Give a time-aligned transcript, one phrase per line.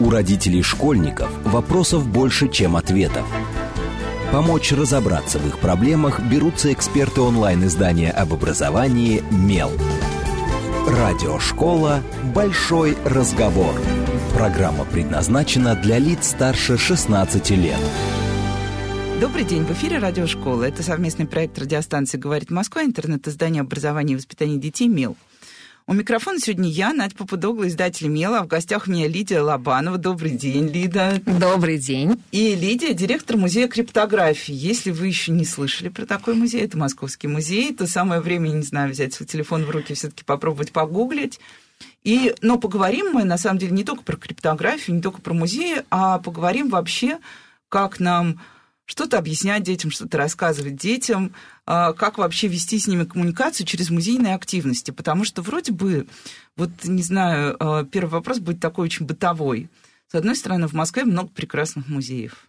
[0.00, 3.24] У родителей школьников вопросов больше, чем ответов.
[4.32, 9.70] Помочь разобраться в их проблемах берутся эксперты онлайн-издания об образовании «Мел».
[10.88, 12.02] Радиошкола
[12.34, 13.72] «Большой разговор».
[14.34, 17.78] Программа предназначена для лиц старше 16 лет.
[19.20, 20.64] Добрый день, в эфире Радиошкола.
[20.64, 25.16] Это совместный проект радиостанции «Говорит Москва», интернет-издание образования и воспитания детей «Мел».
[25.86, 29.98] У микрофона сегодня я, Надя Попудогла, издатель «Мела», а в гостях у меня Лидия Лобанова.
[29.98, 31.20] Добрый день, Лида.
[31.26, 32.22] Добрый день.
[32.32, 34.54] И Лидия, директор музея криптографии.
[34.54, 38.62] Если вы еще не слышали про такой музей, это Московский музей, то самое время, не
[38.62, 41.38] знаю, взять свой телефон в руки, все таки попробовать погуглить.
[42.02, 45.82] И, но поговорим мы, на самом деле, не только про криптографию, не только про музеи,
[45.90, 47.18] а поговорим вообще,
[47.68, 48.40] как нам
[48.86, 51.34] что-то объяснять детям, что-то рассказывать детям,
[51.66, 54.90] а, как вообще вести с ними коммуникацию через музейные активности.
[54.90, 56.06] Потому что вроде бы,
[56.56, 59.70] вот не знаю, а, первый вопрос будет такой очень бытовой.
[60.10, 62.48] С одной стороны, в Москве много прекрасных музеев.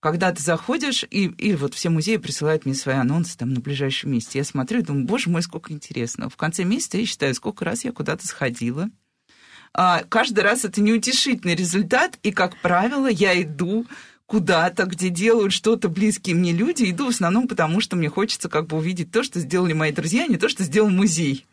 [0.00, 4.12] Когда ты заходишь, и, и вот все музеи присылают мне свои анонсы там на ближайшем
[4.12, 4.38] месте.
[4.38, 6.30] Я смотрю и думаю, боже мой, сколько интересного.
[6.30, 8.88] В конце месяца я считаю, сколько раз я куда-то сходила.
[9.72, 13.86] А, каждый раз это неутешительный результат, и, как правило, я иду
[14.30, 18.68] куда-то, где делают что-то близкие мне люди, иду в основном потому, что мне хочется как
[18.68, 21.46] бы увидеть то, что сделали мои друзья, а не то, что сделал музей.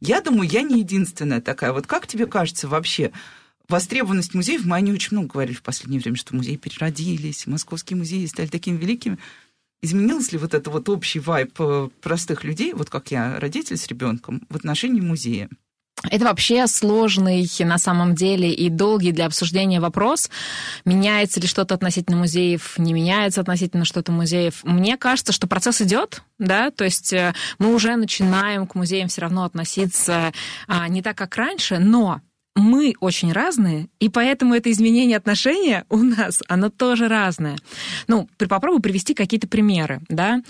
[0.00, 1.72] Я думаю, я не единственная такая.
[1.72, 3.12] Вот как тебе кажется вообще,
[3.68, 7.96] востребованность музеев, мы о ней очень много говорили в последнее время, что музеи переродились, московские
[7.96, 9.18] музеи стали такими великими.
[9.80, 13.86] Изменился ли вот это вот общий вайп э, простых людей, вот как я, родитель с
[13.86, 15.48] ребенком, в отношении музея?
[16.10, 20.30] Это вообще сложный на самом деле и долгий для обсуждения вопрос.
[20.84, 24.62] Меняется ли что-то относительно музеев, не меняется относительно что-то музеев.
[24.62, 29.22] Мне кажется, что процесс идет, да, то есть э, мы уже начинаем к музеям все
[29.22, 30.32] равно относиться
[30.68, 32.20] а, не так, как раньше, но
[32.56, 37.56] мы очень разные, и поэтому это изменение отношения у нас, оно тоже разное.
[38.08, 40.42] Ну, попробую привести какие-то примеры, да.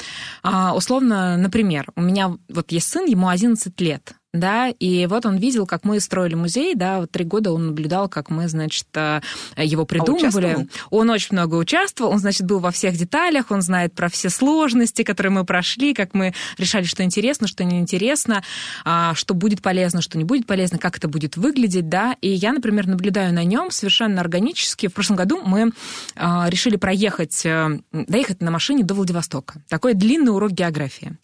[0.43, 5.37] А, условно, например, у меня вот есть сын, ему 11 лет да, и вот он
[5.37, 9.21] видел, как мы строили музей, да, вот три года он наблюдал, как мы, значит, э,
[9.57, 10.57] его а придумывали.
[10.61, 14.31] А он очень много участвовал, он, значит, был во всех деталях, он знает про все
[14.31, 18.43] сложности, которые мы прошли, как мы решали, что интересно, что неинтересно,
[18.85, 22.53] а, что будет полезно, что не будет полезно, как это будет выглядеть, да, и я,
[22.53, 24.89] например, наблюдаю на нем совершенно органически.
[24.89, 25.73] В прошлом году мы
[26.15, 29.63] а, решили проехать, э, доехать на машине до Владивостока.
[29.69, 31.17] Такой длинный урок географии.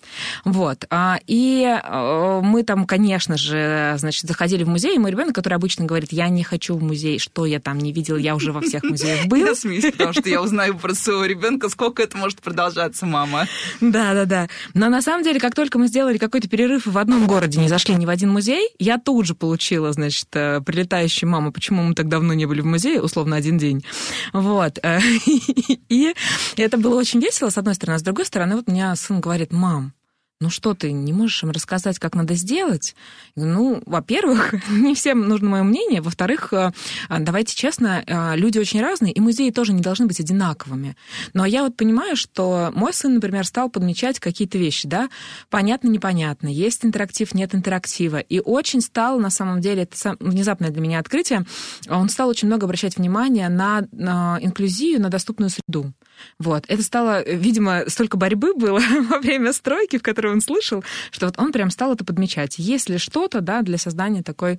[0.44, 0.86] Вот.
[1.26, 5.54] И э, мы там, конечно, конечно же, значит, заходили в музей, и мой ребенок, который
[5.54, 8.60] обычно говорит, я не хочу в музей, что я там не видел, я уже во
[8.60, 9.38] всех музеях был.
[9.38, 13.46] Я смеюсь, потому что я узнаю про своего ребенка, сколько это может продолжаться, мама.
[13.80, 14.48] Да, да, да.
[14.74, 17.94] Но на самом деле, как только мы сделали какой-то перерыв в одном городе, не зашли
[17.94, 22.08] ни в один музей, я тут же получила, значит, э, прилетающую маму, почему мы так
[22.08, 23.84] давно не были в музее, условно, один день.
[24.32, 24.78] Вот.
[25.88, 26.14] И
[26.56, 27.96] это было очень весело, с одной стороны.
[27.96, 29.92] А с другой стороны, вот у меня сын говорит, мам,
[30.42, 32.96] ну что ты, не можешь им рассказать, как надо сделать?
[33.36, 36.02] Ну, во-первых, не всем нужно мое мнение.
[36.02, 36.72] Во-вторых, э,
[37.08, 40.96] давайте честно, э, люди очень разные, и музеи тоже не должны быть одинаковыми.
[41.32, 45.08] Но я вот понимаю, что мой сын, например, стал подмечать какие-то вещи, да,
[45.48, 50.82] понятно, непонятно, есть интерактив, нет интерактива, и очень стал, на самом деле, это внезапное для
[50.82, 51.46] меня открытие,
[51.88, 55.92] он стал очень много обращать внимание на, на инклюзию, на доступную среду.
[56.38, 56.64] Вот.
[56.68, 61.38] Это стало, видимо, столько борьбы было во время стройки, в которой он слышал, что вот
[61.38, 62.56] он прям стал это подмечать.
[62.58, 64.58] Если что-то, да, для создания такой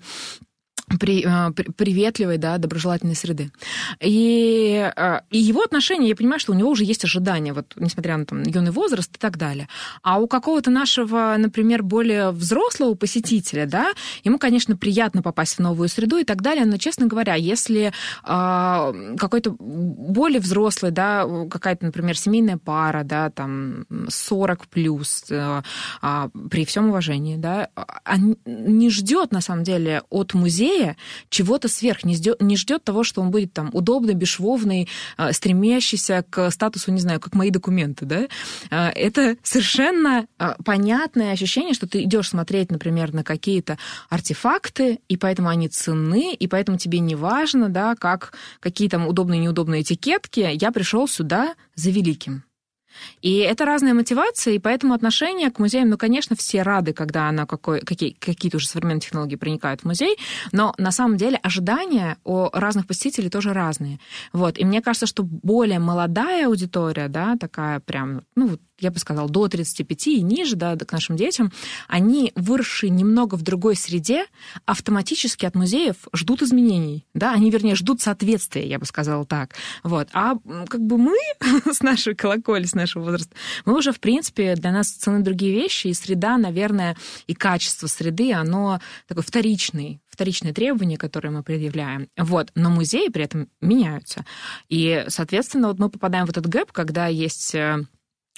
[0.99, 3.51] при, э, приветливой, да, доброжелательной среды.
[3.99, 8.17] И, э, и его отношения, я понимаю, что у него уже есть ожидания, вот, несмотря
[8.17, 9.67] на там, юный возраст и так далее.
[10.01, 13.91] А у какого-то нашего, например, более взрослого посетителя, да,
[14.23, 17.91] ему, конечно, приятно попасть в новую среду и так далее, но, честно говоря, если
[18.23, 25.61] э, какой-то более взрослый, да, какая-то, например, семейная пара, да, там 40 плюс, э,
[26.01, 30.97] э, при всем уважении, да, а, не ждет, на самом деле, от музея музея
[31.29, 36.25] чего-то сверх, не ждет, не ждет того, что он будет там удобный, бесшовный, а, стремящийся
[36.29, 38.27] к статусу, не знаю, как мои документы, да,
[38.69, 43.77] а, это совершенно а, понятное ощущение, что ты идешь смотреть, например, на какие-то
[44.09, 49.39] артефакты, и поэтому они ценны, и поэтому тебе не важно, да, как какие там удобные,
[49.39, 52.43] неудобные этикетки, я пришел сюда за великим.
[53.21, 57.45] И это разная мотивация, и поэтому отношение к музеям, ну, конечно, все рады, когда она
[57.45, 60.17] какой, какие, какие-то уже современные технологии проникают в музей,
[60.51, 63.99] но на самом деле ожидания у разных посетителей тоже разные.
[64.33, 64.57] Вот.
[64.57, 69.47] И мне кажется, что более молодая аудитория, да, такая прям, ну, я бы сказала, до
[69.47, 71.51] 35 и ниже, да, к нашим детям,
[71.87, 74.25] они, выросшие немного в другой среде,
[74.65, 79.55] автоматически от музеев ждут изменений, да, они, вернее, ждут соответствия, я бы сказала так.
[79.83, 80.09] Вот.
[80.13, 80.35] А
[80.67, 81.17] как бы мы
[81.71, 83.35] с нашей колоколи, с нашего возраста,
[83.65, 86.97] мы уже, в принципе, для нас цены другие вещи, и среда, наверное,
[87.27, 92.07] и качество среды, оно такой вторичный, вторичные требования, которые мы предъявляем.
[92.17, 92.51] Вот.
[92.55, 94.25] Но музеи при этом меняются.
[94.69, 97.85] И, соответственно, вот мы попадаем в этот гэп, когда есть э,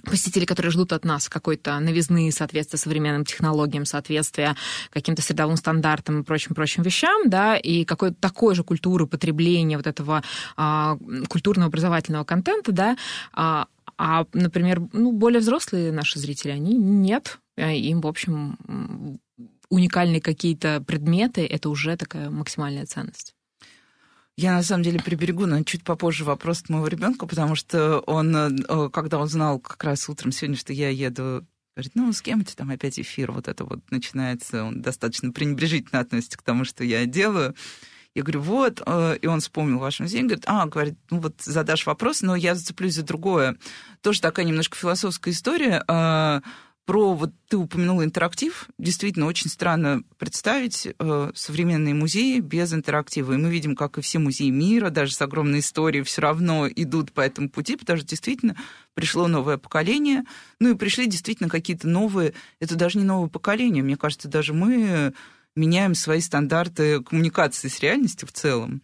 [0.03, 4.55] посетители, которые ждут от нас какой-то новизны, соответствия современным технологиям, соответствия
[4.89, 10.23] каким-то средовым стандартам и прочим-прочим вещам, да, и какой-то такой же культуры потребления вот этого
[10.57, 10.97] а,
[11.29, 12.97] культурно-образовательного контента, да,
[13.33, 19.19] а, а, например, ну, более взрослые наши зрители, они нет, а им, в общем,
[19.69, 23.34] уникальные какие-то предметы, это уже такая максимальная ценность.
[24.37, 28.35] Я на самом деле приберегу на чуть попозже вопрос к моего ребенка, потому что он,
[28.35, 31.45] э, когда он знал как раз утром сегодня, что я еду
[31.75, 33.33] Говорит, ну, с кем у тебя там опять эфир?
[33.33, 34.63] Вот это вот начинается.
[34.63, 37.53] Он достаточно пренебрежительно относится к тому, что я делаю.
[38.13, 41.85] Я говорю, вот, э, и он вспомнил ваш музей, говорит, а, говорит, ну вот задашь
[41.85, 43.57] вопрос, но я зацеплюсь за другое.
[44.01, 45.83] Тоже такая немножко философская история.
[46.85, 53.33] Про, вот ты упомянул интерактив, действительно очень странно представить э, современные музеи без интерактива.
[53.33, 57.11] И мы видим, как и все музеи мира, даже с огромной историей, все равно идут
[57.11, 58.55] по этому пути, потому что действительно
[58.93, 60.25] пришло новое поколение,
[60.59, 65.13] ну и пришли действительно какие-то новые, это даже не новое поколение, мне кажется, даже мы
[65.55, 68.83] меняем свои стандарты коммуникации с реальностью в целом.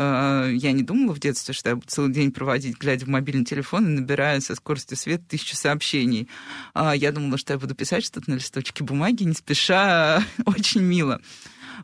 [0.00, 3.44] Э, я не думала в детстве, что я буду целый день проводить, глядя в мобильный
[3.44, 6.26] телефон и набирая со скоростью света тысячу сообщений.
[6.72, 11.20] А, я думала, что я буду писать что-то на листочке бумаги, не спеша, очень мило.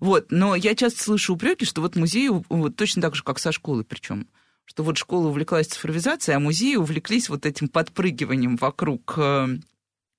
[0.01, 3.53] Вот, но я часто слышу упреки, что вот музей вот точно так же, как со
[3.53, 4.27] школы причем,
[4.65, 9.59] что вот школа увлеклась цифровизацией, а музеи увлеклись вот этим подпрыгиванием вокруг, э,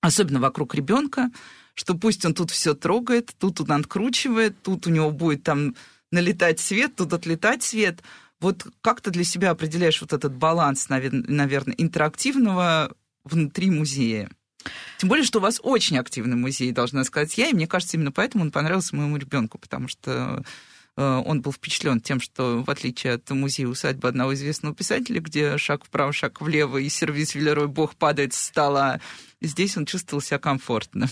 [0.02, 1.32] особенно вокруг ребенка,
[1.74, 5.76] что пусть он тут все трогает, тут он откручивает, тут у него будет там
[6.12, 8.02] налетать свет, тут отлетать свет.
[8.40, 12.94] Вот как ты для себя определяешь вот этот баланс, наверное, интерактивного
[13.24, 14.30] внутри музея?
[14.98, 18.12] Тем более, что у вас очень активный музей, должна сказать я, и мне кажется, именно
[18.12, 20.44] поэтому он понравился моему ребенку, потому что
[20.96, 25.58] э, он был впечатлен тем, что в отличие от музея усадьбы одного известного писателя, где
[25.58, 29.00] шаг вправо, шаг влево, и сервис Велерой Бог падает с стола,
[29.42, 31.10] здесь он чувствовал себя комфортно.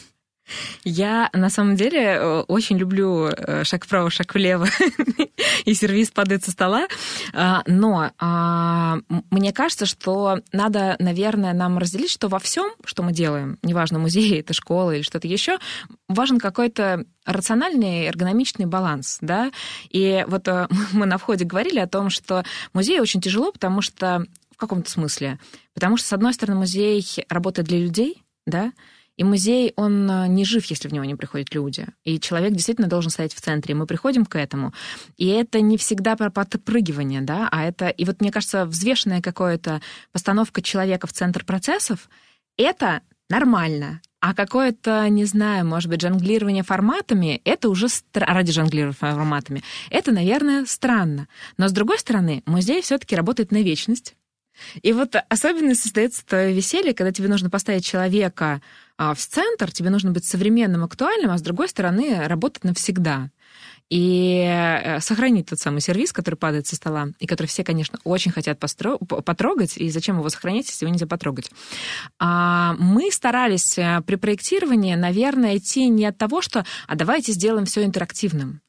[0.83, 4.67] Я на самом деле э, очень люблю э, шаг вправо, шаг влево
[5.65, 6.87] и сервис падает со стола,
[7.33, 8.99] а, но а,
[9.31, 14.39] мне кажется, что надо, наверное, нам разделить, что во всем, что мы делаем, неважно, музей,
[14.39, 15.57] это школа или что-то еще,
[16.07, 19.51] важен какой-то рациональный эргономичный баланс, да,
[19.89, 22.43] и вот э, мы на входе говорили о том, что
[22.73, 25.39] музей очень тяжело, потому что в каком-то смысле,
[25.73, 28.71] потому что, с одной стороны, музей работает для людей, да,
[29.17, 31.87] и музей, он э, не жив, если в него не приходят люди.
[32.03, 33.73] И человек действительно должен стоять в центре.
[33.73, 34.73] Мы приходим к этому.
[35.17, 37.87] И это не всегда про подпрыгивание, да, а это...
[37.87, 39.81] И вот, мне кажется, взвешенная какая-то
[40.11, 42.09] постановка человека в центр процессов,
[42.57, 44.01] это нормально.
[44.19, 48.25] А какое-то, не знаю, может быть, жонглирование форматами, это уже стра...
[48.25, 51.27] ради жонглирования форматами, это, наверное, странно.
[51.57, 54.15] Но, с другой стороны, музей все-таки работает на вечность.
[54.81, 55.93] И вот особенность
[56.25, 58.61] твое веселье, когда тебе нужно поставить человека
[58.97, 63.29] а в центр, тебе нужно быть современным, актуальным, а с другой стороны работать навсегда
[63.89, 68.31] и э, сохранить тот самый сервис, который падает со стола, и который все, конечно, очень
[68.31, 68.97] хотят постро...
[68.97, 71.51] потрогать, и зачем его сохранять, если его нельзя потрогать.
[72.19, 77.65] А мы старались э, при проектировании, наверное, идти не от того, что «а давайте сделаем
[77.65, 78.61] все интерактивным»,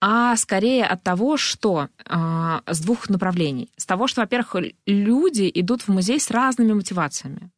[0.00, 3.70] а скорее от того, что э, с двух направлений.
[3.76, 7.50] С того, что, во-первых, люди идут в музей с разными мотивациями.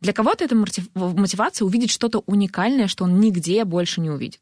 [0.00, 0.56] Для кого-то это
[0.94, 4.40] мотивация увидеть что-то уникальное, что он нигде больше не увидит.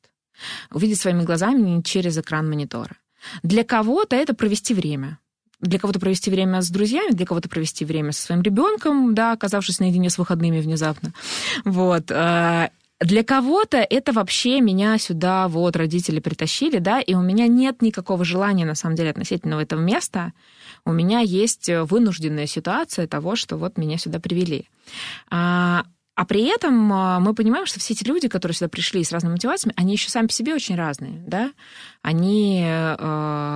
[0.71, 2.97] Увидеть своими глазами через экран монитора.
[3.43, 5.19] Для кого-то это провести время.
[5.61, 9.81] Для кого-то провести время с друзьями, для кого-то провести время со своим ребенком, да, оказавшись
[9.81, 11.13] наедине с выходными внезапно.
[11.65, 12.13] Вот.
[12.13, 12.69] Э,
[13.01, 18.25] для кого-то это вообще меня сюда вот родители притащили, да, и у меня нет никакого
[18.25, 20.33] желания, на самом деле, относительно этого места
[20.85, 24.69] у меня есть э, вынужденная ситуация того, что вот меня сюда привели.
[25.31, 29.35] А, А при этом мы понимаем, что все эти люди, которые сюда пришли с разными
[29.35, 31.53] мотивациями, они еще сами по себе очень разные, да?
[32.03, 32.67] Они...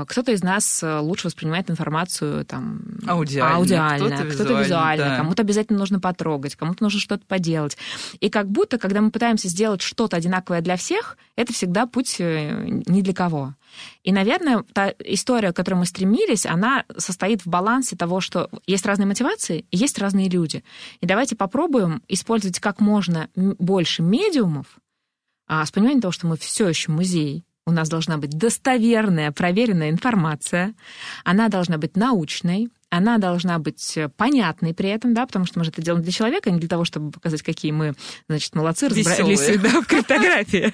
[0.06, 2.82] Кто-то из нас лучше воспринимает информацию там...
[3.08, 3.56] Аудиально.
[3.56, 3.96] Аудиально.
[4.06, 5.04] Кто-то кто-то визуально, визуально.
[5.04, 5.16] да.
[5.16, 7.76] Кому-то обязательно нужно потрогать, кому-то нужно что-то поделать.
[8.20, 13.00] И как будто, когда мы пытаемся сделать что-то одинаковое для всех, это всегда путь ни
[13.00, 13.54] для кого.
[14.02, 18.86] И, наверное, та история, к которой мы стремились, она состоит в балансе того, что есть
[18.86, 20.64] разные мотивации, и есть разные люди.
[21.00, 24.66] И давайте попробуем использовать как можно больше медиумов
[25.46, 29.90] а, с пониманием того, что мы все еще музей, у нас должна быть достоверная, проверенная
[29.90, 30.74] информация,
[31.24, 35.70] она должна быть научной, она должна быть понятной при этом, да, потому что мы же
[35.70, 37.94] это делаем для человека, а не для того, чтобы показать, какие мы,
[38.28, 40.72] значит, молодцы, разобрались да, в криптографии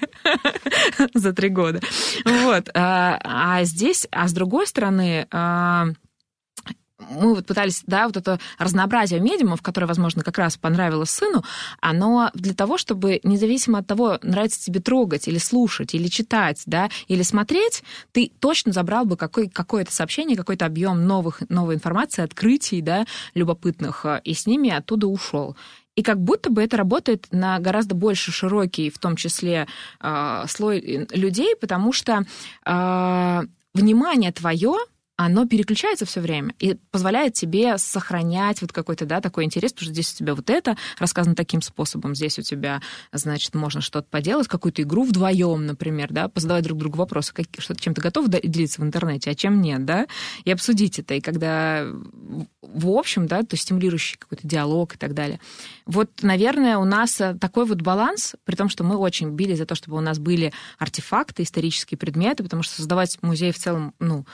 [1.17, 1.79] за три года.
[2.25, 2.69] Вот.
[2.73, 5.27] А здесь, а с другой стороны,
[6.99, 11.43] мы вот пытались, да, вот это разнообразие медиумов, которое, возможно, как раз понравилось сыну,
[11.81, 16.89] оно для того, чтобы независимо от того, нравится тебе трогать или слушать, или читать, да,
[17.07, 22.81] или смотреть, ты точно забрал бы какой, какое-то сообщение, какой-то объем новых, новой информации, открытий,
[22.81, 25.55] да, любопытных, и с ними оттуда ушел.
[25.95, 29.67] И как будто бы это работает на гораздо больше широкий, в том числе,
[29.99, 32.25] э, слой людей, потому что
[32.65, 33.41] э,
[33.73, 34.77] внимание твое
[35.19, 39.93] оно переключается все время и позволяет тебе сохранять вот какой-то, да, такой интерес, потому что
[39.93, 44.47] здесь у тебя вот это рассказано таким способом, здесь у тебя, значит, можно что-то поделать,
[44.47, 48.79] какую-то игру вдвоем, например, да, позадавать друг другу вопросы, как, что чем ты готов делиться
[48.79, 50.07] в интернете, а чем нет, да,
[50.45, 51.85] и обсудить это, и когда
[52.61, 55.39] в общем, да, то стимулирующий какой-то диалог и так далее.
[55.85, 59.75] Вот, наверное, у нас такой вот баланс, при том, что мы очень били за то,
[59.75, 64.25] чтобы у нас были артефакты, исторические предметы, потому что создавать музей в целом, ну,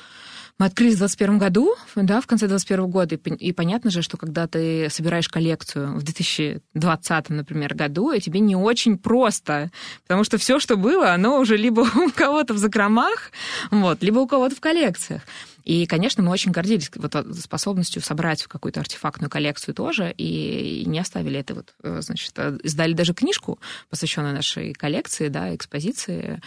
[0.57, 4.15] мы открылись в 2021 году, да, в конце 2021 года, и, и понятно же, что
[4.17, 9.71] когда ты собираешь коллекцию в 2020, например, году, тебе не очень просто,
[10.03, 13.31] потому что все, что было, оно уже либо у кого-то в закромах,
[13.69, 15.23] вот, либо у кого-то в коллекциях.
[15.65, 21.39] И, конечно, мы очень гордились вот способностью собрать какую-то артефактную коллекцию тоже, и не оставили
[21.39, 23.59] это вот, э, значит, э, издали даже книжку,
[23.89, 26.39] посвященную нашей коллекции, да, экспозиции,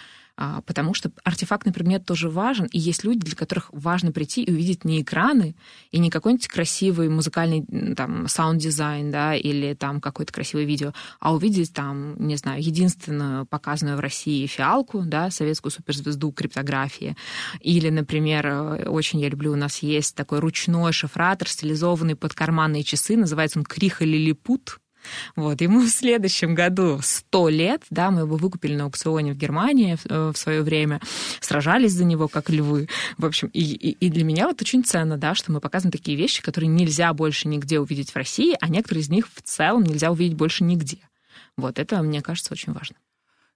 [0.66, 4.84] потому что артефактный предмет тоже важен, и есть люди, для которых важно прийти и увидеть
[4.84, 5.56] не экраны,
[5.90, 7.66] и не какой-нибудь красивый музыкальный
[7.96, 13.96] там саунд-дизайн, да, или там какое-то красивое видео, а увидеть там, не знаю, единственную показанную
[13.96, 17.16] в России фиалку, да, советскую суперзвезду криптографии,
[17.60, 22.84] или, например, э, очень я люблю, у нас есть такой ручной шифратор, стилизованный под карманные
[22.84, 24.78] часы, называется он Криха Лилипут,
[25.36, 29.96] вот, ему в следующем году 100 лет, да, мы его выкупили на аукционе в Германии
[29.96, 31.00] в, э, в свое время,
[31.40, 32.88] сражались за него как львы.
[33.16, 36.16] В общем, и, и, и для меня вот очень ценно, да, что мы показываем такие
[36.16, 40.10] вещи, которые нельзя больше нигде увидеть в России, а некоторые из них в целом нельзя
[40.10, 40.98] увидеть больше нигде.
[41.56, 42.96] Вот это, мне кажется, очень важно.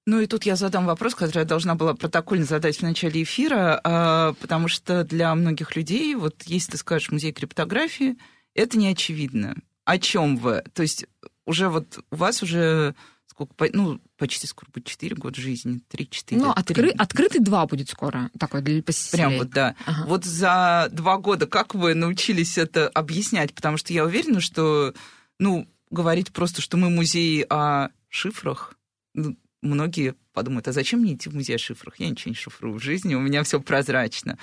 [0.04, 3.80] Ну и тут я задам вопрос, который я должна была протокольно задать в начале эфира,
[3.84, 8.16] а, потому что для многих людей, вот если ты скажешь музей криптографии,
[8.54, 9.54] это не очевидно.
[9.84, 10.64] О чем вы?
[10.74, 11.06] То есть
[11.46, 12.94] уже вот у вас уже
[13.26, 16.36] сколько, ну, почти скоро будет 4 года жизни, 3-4.
[16.36, 19.16] Ну, откры, открытый 2 будет скоро, такой для посетителей.
[19.16, 19.74] Прям вот, да.
[19.86, 20.04] Ага.
[20.06, 23.54] Вот за два года как вы научились это объяснять?
[23.54, 24.92] Потому что я уверена, что,
[25.38, 28.74] ну, говорить просто, что мы музей о шифрах,
[29.14, 31.98] ну, многие подумают, а зачем мне идти в музей о шифрах?
[31.98, 34.38] Я ничего не шифрую в жизни, у меня все прозрачно.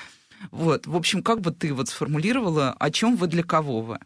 [0.51, 3.99] Вот, в общем, как бы ты вот сформулировала, о чем вы для кого вы?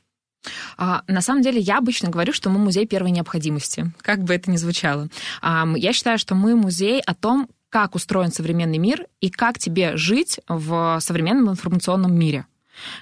[0.78, 4.52] А, на самом деле, я обычно говорю, что мы музей первой необходимости, как бы это
[4.52, 5.10] ни звучало.
[5.42, 9.98] А, я считаю, что мы музей о том, как устроен современный мир и как тебе
[9.98, 12.46] жить в современном информационном мире.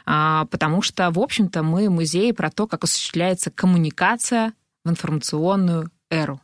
[0.06, 6.42] А, потому что, в общем-то, мы музей про то, как осуществляется коммуникация в информационную эру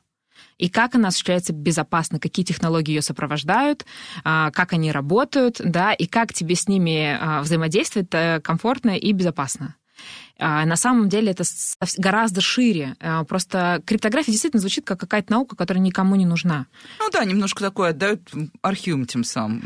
[0.58, 3.86] и как она осуществляется безопасно, какие технологии ее сопровождают,
[4.24, 9.75] как они работают, да, и как тебе с ними взаимодействовать э, комфортно и безопасно.
[10.39, 11.44] А на самом деле это
[11.98, 12.96] гораздо шире.
[13.00, 16.67] А, просто криптография действительно звучит как какая-то наука, которая никому не нужна.
[17.00, 18.22] Ну да, немножко такое отдают
[18.62, 19.63] архивом тем самым.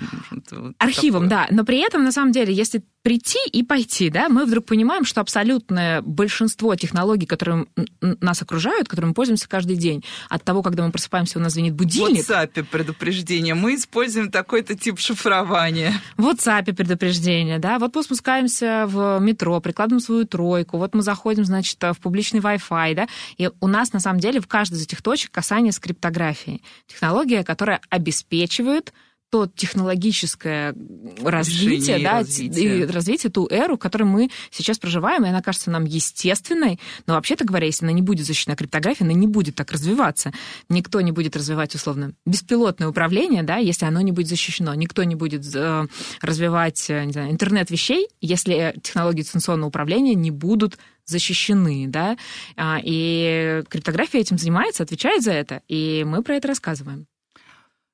[0.77, 1.47] Архивом, такое.
[1.47, 1.55] да.
[1.55, 5.21] Но при этом, на самом деле, если прийти и пойти, да, мы вдруг понимаем, что
[5.21, 7.65] абсолютное большинство технологий, которые
[7.99, 11.73] нас окружают, которыми мы пользуемся каждый день, от того, когда мы просыпаемся, у нас звенит
[11.73, 12.25] будильник.
[12.25, 13.55] В WhatsApp предупреждение.
[13.55, 15.93] Мы используем такой-то тип шифрования.
[16.17, 17.79] В WhatsApp предупреждение, да.
[17.79, 22.95] Вот мы спускаемся в метро, прикладываем свою тройку, вот мы заходим, значит, в публичный Wi-Fi,
[22.95, 26.61] да, и у нас, на самом деле, в каждой из этих точек касание с криптографией.
[26.87, 28.93] Технология, которая обеспечивает
[29.31, 30.75] то технологическое
[31.23, 32.81] развитие, да, развитие.
[32.81, 37.13] и развитие, ту эру, в которой мы сейчас проживаем, и она кажется нам естественной, но
[37.13, 40.33] вообще-то говоря, если она не будет защищена криптографией, она не будет так развиваться.
[40.67, 44.73] Никто не будет развивать, условно, беспилотное управление, да, если оно не будет защищено.
[44.75, 45.87] Никто не будет э,
[46.21, 52.17] развивать э, не знаю, интернет вещей, если технологии дистанционного управления не будут защищены, да,
[52.57, 57.07] А, и криптография этим занимается, отвечает за это, и мы про это рассказываем.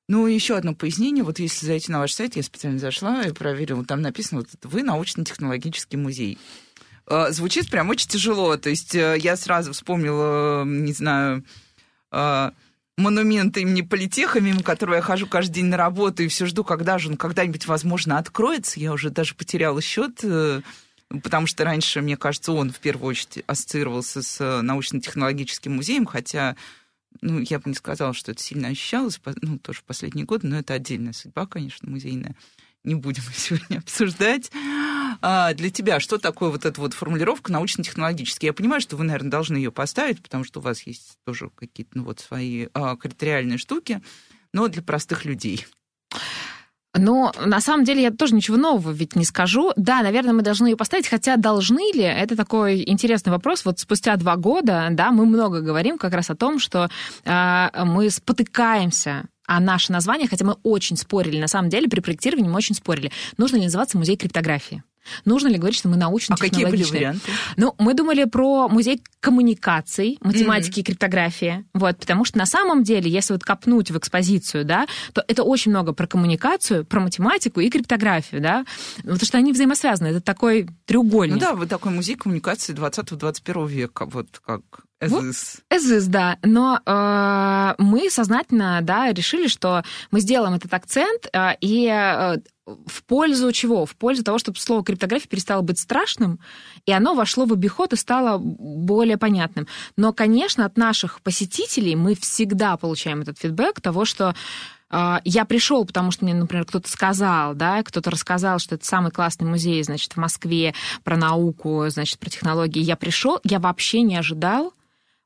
[0.08, 1.22] Ну, еще одно пояснение.
[1.22, 4.82] Вот если зайти на ваш сайт, я специально зашла и проверила, там написано, вот, вы
[4.82, 6.38] научно-технологический музей.
[7.06, 8.56] Э, Звучит прям очень тяжело.
[8.56, 11.44] То есть э, я сразу вспомнила, не знаю,
[12.10, 12.50] э,
[12.96, 16.96] монумент имени Политеха, мимо которого я хожу каждый день на работу и все жду, когда
[16.96, 18.80] же он когда-нибудь, возможно, откроется.
[18.80, 20.24] Я уже даже потеряла счет,
[21.22, 26.56] потому что раньше, мне кажется, он в первую очередь ассоциировался с научно-технологическим музеем, хотя
[27.20, 30.58] ну, я бы не сказала, что это сильно ощущалось, ну, тоже в последние годы, но
[30.58, 32.36] это отдельная судьба, конечно, музейная.
[32.84, 34.50] Не будем сегодня обсуждать.
[35.20, 38.46] А для тебя что такое вот эта вот формулировка научно-технологический?
[38.46, 41.98] Я понимаю, что вы, наверное, должны ее поставить, потому что у вас есть тоже какие-то
[41.98, 44.00] ну, вот свои а, критериальные штуки,
[44.52, 45.66] но для простых людей.
[46.94, 49.72] Но на самом деле я тоже ничего нового ведь не скажу.
[49.76, 53.64] Да, наверное, мы должны ее поставить, хотя должны ли, это такой интересный вопрос.
[53.64, 56.88] Вот спустя два года, да, мы много говорим как раз о том, что
[57.24, 61.40] э, мы спотыкаемся о наше название, хотя мы очень спорили.
[61.40, 63.10] На самом деле при проектировании мы очень спорили.
[63.36, 64.82] Нужно ли называться музей криптографии?
[65.24, 67.30] Нужно ли говорить, что мы научно А какие были варианты?
[67.56, 71.64] Ну, мы думали про музей коммуникаций, математики и криптографии.
[71.74, 75.70] Вот, потому что на самом деле, если вот копнуть в экспозицию, да, то это очень
[75.70, 78.64] много про коммуникацию, про математику и криптографию, да,
[78.96, 80.08] потому что они взаимосвязаны.
[80.08, 81.34] Это такой треугольник.
[81.34, 84.62] Ну да, вы такой музей коммуникации 20-21 века, вот как
[85.00, 85.24] as Вот.
[85.70, 86.38] Эзис, да.
[86.42, 92.38] Но э, мы сознательно, да, решили, что мы сделаем этот акцент э, и э,
[92.86, 93.86] в пользу чего?
[93.86, 96.38] В пользу того, чтобы слово криптография перестало быть страшным,
[96.86, 99.66] и оно вошло в обиход и стало более понятным.
[99.96, 104.34] Но, конечно, от наших посетителей мы всегда получаем этот фидбэк того, что
[104.90, 109.10] э, я пришел, потому что мне, например, кто-то сказал, да, кто-то рассказал, что это самый
[109.10, 112.80] классный музей, значит, в Москве про науку, значит, про технологии.
[112.80, 114.72] Я пришел, я вообще не ожидал,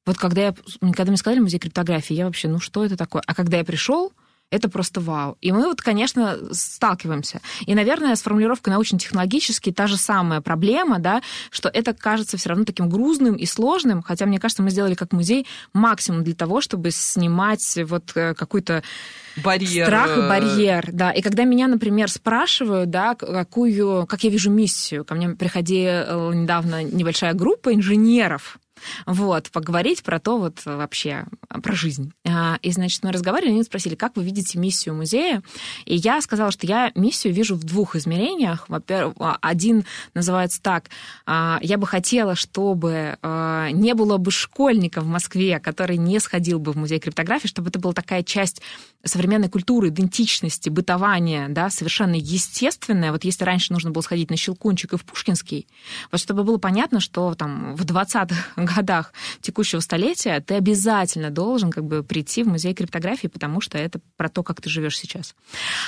[0.04, 3.22] вот когда, я, когда мне сказали музей криптографии, я вообще, ну что это такое?
[3.26, 4.12] А когда я пришел,
[4.52, 5.36] это просто вау.
[5.40, 7.40] И мы вот, конечно, сталкиваемся.
[7.66, 12.64] И, наверное, с формулировкой научно-технологический та же самая проблема, да, что это кажется все равно
[12.64, 16.90] таким грузным и сложным, хотя, мне кажется, мы сделали как музей максимум для того, чтобы
[16.90, 18.82] снимать вот э, какой-то
[19.42, 19.86] Барьер.
[19.86, 21.10] страх и э, барьер, да.
[21.10, 26.84] И когда меня, например, спрашивают, да, какую, как я вижу миссию, ко мне приходила недавно
[26.84, 28.58] небольшая группа инженеров,
[29.06, 32.12] вот, поговорить про то вот вообще, про жизнь.
[32.26, 35.42] А, И, значит, мы разговаривали, они спросили, как вы видите миссию музея?
[35.84, 38.68] И я сказала, что я миссию вижу в двух измерениях.
[38.68, 40.90] Во-первых, а, один называется так,
[41.26, 46.58] а, я бы хотела, чтобы а, не было бы школьника в Москве, который не сходил
[46.58, 48.62] бы в музей криптографии, чтобы это была такая часть
[49.04, 53.12] современной культуры, идентичности, бытования, да, совершенно естественная.
[53.12, 55.66] Вот если раньше нужно было сходить на Щелкунчик и в Пушкинский,
[56.10, 61.84] вот чтобы было понятно, что там в 20-х годах текущего столетия ты обязательно должен как
[61.84, 65.34] бы прийти в музей криптографии, потому что это про то, как ты живешь сейчас.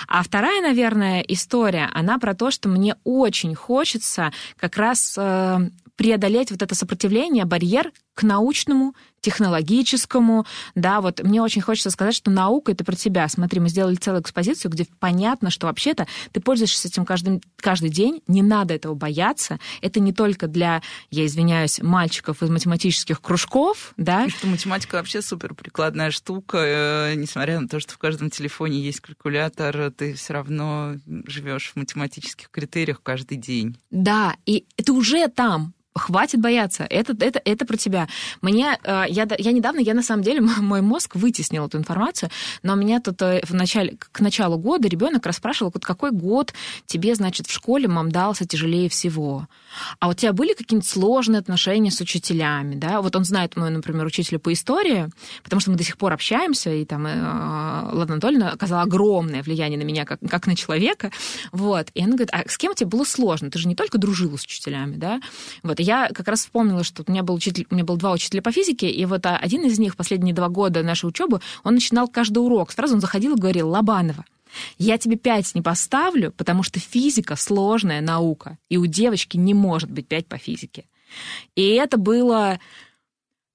[0.08, 6.50] А вторая, наверное, история, она про то, что мне очень хочется как раз э, преодолеть
[6.50, 12.72] вот это сопротивление, барьер к научному, технологическому, да, вот мне очень хочется сказать, что наука—
[12.72, 13.26] это про тебя.
[13.28, 18.22] Смотри, мы сделали целую экспозицию, где понятно, что вообще-то ты пользуешься этим каждый, каждый день,
[18.26, 19.58] не надо этого бояться.
[19.80, 24.28] Это не только для, я извиняюсь, мальчиков из математических кружков, да.
[24.28, 29.00] Что математика вообще супер прикладная штука, э, несмотря на то, что в каждом телефоне есть
[29.00, 30.96] калькулятор, ты все равно
[31.26, 33.78] живешь в математических критериях каждый день.
[33.90, 35.72] Да, и это уже там.
[35.96, 36.84] Хватит бояться.
[36.90, 38.03] Это, это, это про тебя.
[38.42, 42.30] Мне, э, я, я недавно, я на самом деле, мой мозг вытеснил эту информацию,
[42.62, 46.52] но меня тут э, в начале, к началу года ребенок расспрашивал, вот какой год
[46.86, 49.48] тебе, значит, в школе мам дался тяжелее всего.
[49.98, 53.00] А у тебя были какие-нибудь сложные отношения с учителями, да?
[53.00, 55.08] Вот он знает мою, например, учителя по истории,
[55.42, 57.14] потому что мы до сих пор общаемся, и там э,
[57.92, 61.10] Ладна Анатольевна оказала огромное влияние на меня, как, как на человека.
[61.52, 61.88] Вот.
[61.94, 63.50] И она говорит, а с кем тебе было сложно?
[63.50, 65.20] Ты же не только дружила с учителями, да?
[65.62, 65.80] Вот.
[65.80, 68.42] И я как раз вспомнила, что у меня был учитель, у меня было два учителя
[68.42, 72.08] по физике, и вот а, один из них последние два года нашей учебы, он начинал
[72.08, 72.72] каждый урок.
[72.72, 74.24] Сразу он заходил и говорил, Лобанова,
[74.78, 79.90] я тебе пять не поставлю, потому что физика сложная наука, и у девочки не может
[79.90, 80.84] быть пять по физике.
[81.54, 82.58] И это было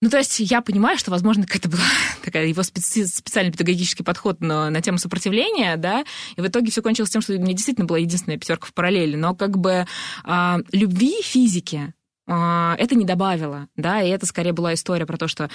[0.01, 1.83] Ну, то есть я понимаю, что, возможно, какая-то была
[2.23, 6.05] такая его специ- специальный педагогический подход на, на тему сопротивления, да,
[6.37, 9.17] и в итоге все кончилось тем, что у меня действительно была единственная пятерка в параллели,
[9.17, 9.85] но как бы
[10.25, 11.93] э, любви физики
[12.29, 15.49] это не добавило, да, и это скорее была история про то, что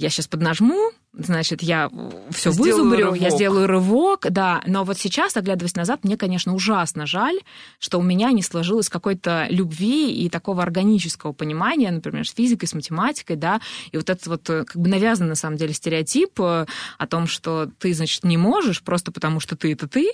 [0.00, 1.90] я сейчас поднажму, значит, я
[2.30, 3.20] все вызубрю, рывок.
[3.20, 4.62] я сделаю рывок, да.
[4.66, 7.38] Но вот сейчас, оглядываясь назад, мне, конечно, ужасно жаль,
[7.78, 12.72] что у меня не сложилось какой-то любви и такого органического понимания, например, с физикой, с
[12.72, 13.60] математикой, да.
[13.92, 16.64] И вот этот вот как бы навязанный, на самом деле, стереотип э,
[16.96, 20.12] о том, что ты, значит, не можешь просто потому, что ты— это ты,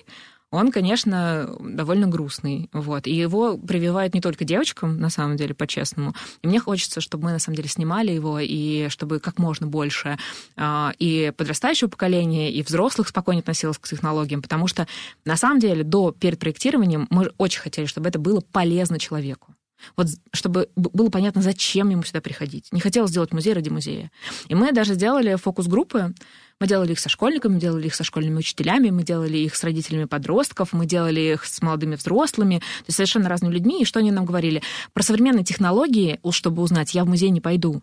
[0.53, 2.71] он, конечно, довольно грустный.
[2.73, 3.07] Вот.
[3.07, 6.15] И его прививают не только девочкам, на самом деле, по-честному.
[6.43, 10.19] И мне хочется, чтобы мы, на самом деле, снимали его, и чтобы как можно больше
[10.57, 14.87] э, и подрастающего поколения, и взрослых спокойнее относилось к технологиям, потому что,
[15.25, 19.55] на самом деле, до перед проектированием мы очень хотели, чтобы это было полезно человеку.
[19.97, 22.73] Вот чтобы было понятно, зачем ему сюда приходить.
[22.73, 24.11] Не хотелось сделать музей ради музея.
[24.49, 26.15] И мы даже сделали фокус-группы,
[26.61, 29.65] мы делали их со школьниками, мы делали их со школьными учителями, мы делали их с
[29.65, 33.83] родителями подростков, мы делали их с молодыми взрослыми, то есть совершенно разными людьми.
[33.83, 34.63] И что они нам говорили?
[34.93, 37.83] Про современные технологии, чтобы узнать, я в музей не пойду.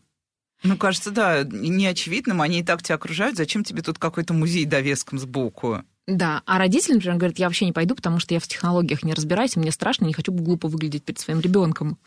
[0.64, 5.20] Ну, кажется, да, неочевидным, они и так тебя окружают, зачем тебе тут какой-то музей довеском
[5.20, 5.84] сбоку?
[6.06, 9.14] Да, а родители, например, говорят, я вообще не пойду, потому что я в технологиях не
[9.14, 11.98] разбираюсь, мне страшно, не хочу глупо выглядеть перед своим ребенком.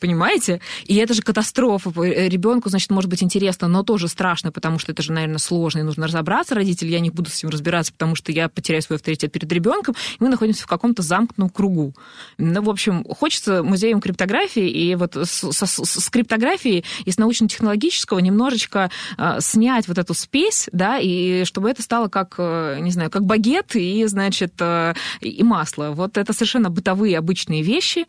[0.00, 0.60] Понимаете?
[0.84, 1.90] И это же катастрофа.
[2.02, 5.78] Э, Ребенку, значит, может быть интересно, но тоже страшно, потому что это же, наверное, сложно,
[5.78, 6.54] и нужно разобраться.
[6.54, 9.94] Родители, я не буду с ним разбираться, потому что я потеряю свой авторитет перед ребенком,
[10.20, 11.94] и мы находимся в каком-то замкнутом кругу.
[12.36, 18.18] Ну, в общем, хочется музеем криптографии, и вот с, с, с криптографией и с научно-технологического
[18.18, 23.10] немножечко э, снять вот эту спесь, да, и чтобы это стало как, э, не знаю,
[23.10, 25.90] как багет и, значит, э, и масло.
[25.90, 28.06] Вот это совершенно бытовые обычные вещи,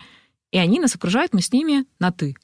[0.51, 2.35] и они нас окружают, мы с ними на «ты».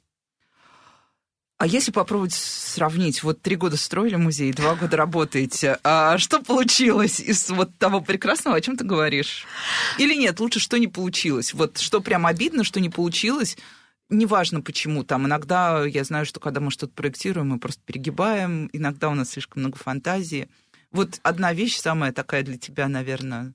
[1.58, 7.18] А если попробовать сравнить, вот три года строили музей, два года работаете, а что получилось
[7.18, 9.46] из вот того прекрасного, о чем ты говоришь?
[9.98, 11.54] Или нет, лучше, что не получилось?
[11.54, 13.56] Вот что прям обидно, что не получилось,
[14.10, 19.08] неважно почему, там иногда я знаю, что когда мы что-то проектируем, мы просто перегибаем, иногда
[19.08, 20.50] у нас слишком много фантазии–
[20.92, 23.54] вот одна вещь самая такая для тебя, наверное.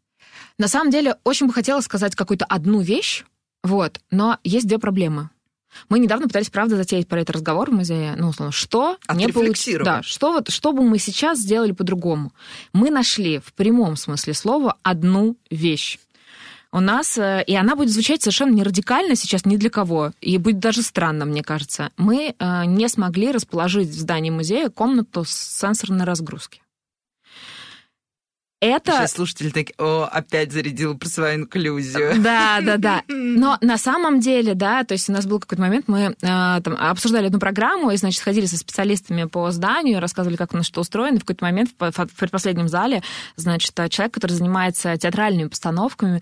[0.57, 3.25] На самом деле, очень бы хотела сказать какую-то одну вещь,
[3.63, 5.29] вот, но есть две проблемы.
[5.89, 8.15] Мы недавно пытались, правда, затеять про это разговор в музее.
[8.17, 9.85] Ну, условно, что не получилось.
[9.85, 12.33] Да, что, вот, что бы мы сейчас сделали по-другому?
[12.73, 15.97] Мы нашли в прямом смысле слова одну вещь.
[16.73, 20.37] У нас, э, и она будет звучать совершенно не радикально сейчас ни для кого, и
[20.37, 21.91] будет даже странно, мне кажется.
[21.97, 26.61] Мы э, не смогли расположить в здании музея комнату с сенсорной разгрузки
[28.61, 28.91] это...
[28.91, 32.13] Сейчас слушатели такие, о, опять зарядил про свою инклюзию.
[32.21, 33.03] Да, да, да.
[33.07, 36.77] Но на самом деле, да, то есть у нас был какой-то момент, мы э, там,
[36.77, 40.81] обсуждали одну программу, и, значит, ходили со специалистами по зданию, рассказывали, как у нас что
[40.81, 41.15] устроено.
[41.15, 43.01] И в какой-то момент в, в предпоследнем зале,
[43.35, 46.21] значит, человек, который занимается театральными постановками,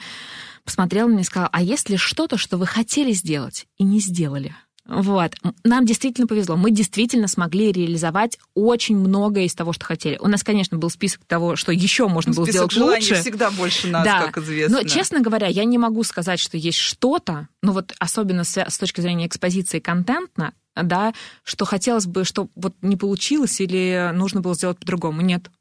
[0.63, 4.55] посмотрел на меня и сказал, а если что-то, что вы хотели сделать и не сделали?
[4.89, 5.35] Вот.
[5.63, 6.55] Нам действительно повезло.
[6.55, 10.17] Мы действительно смогли реализовать очень многое из того, что хотели.
[10.19, 13.15] У нас, конечно, был список того, что еще можно ну, было сделать лучше.
[13.15, 14.25] всегда больше нас, да.
[14.25, 14.77] как известно.
[14.77, 18.77] Но, честно говоря, я не могу сказать, что есть что-то, ну вот особенно с, с
[18.79, 24.55] точки зрения экспозиции контентно, да, что хотелось бы, что вот не получилось или нужно было
[24.55, 25.21] сделать по-другому.
[25.21, 25.51] Нет.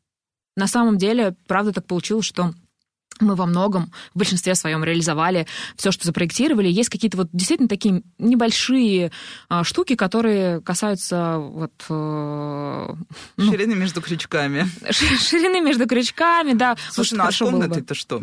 [0.56, 2.54] На самом деле, правда так получилось, что
[3.22, 6.68] мы во многом, в большинстве своем реализовали все, что запроектировали.
[6.68, 9.12] Есть какие-то вот действительно такие небольшие
[9.48, 11.72] а, штуки, которые касаются вот...
[11.88, 12.94] Э,
[13.37, 14.66] ну, ширины между крючками.
[14.90, 16.76] Ширины между крючками, да.
[16.90, 18.22] Слушай, вот ну а комнаты-то что?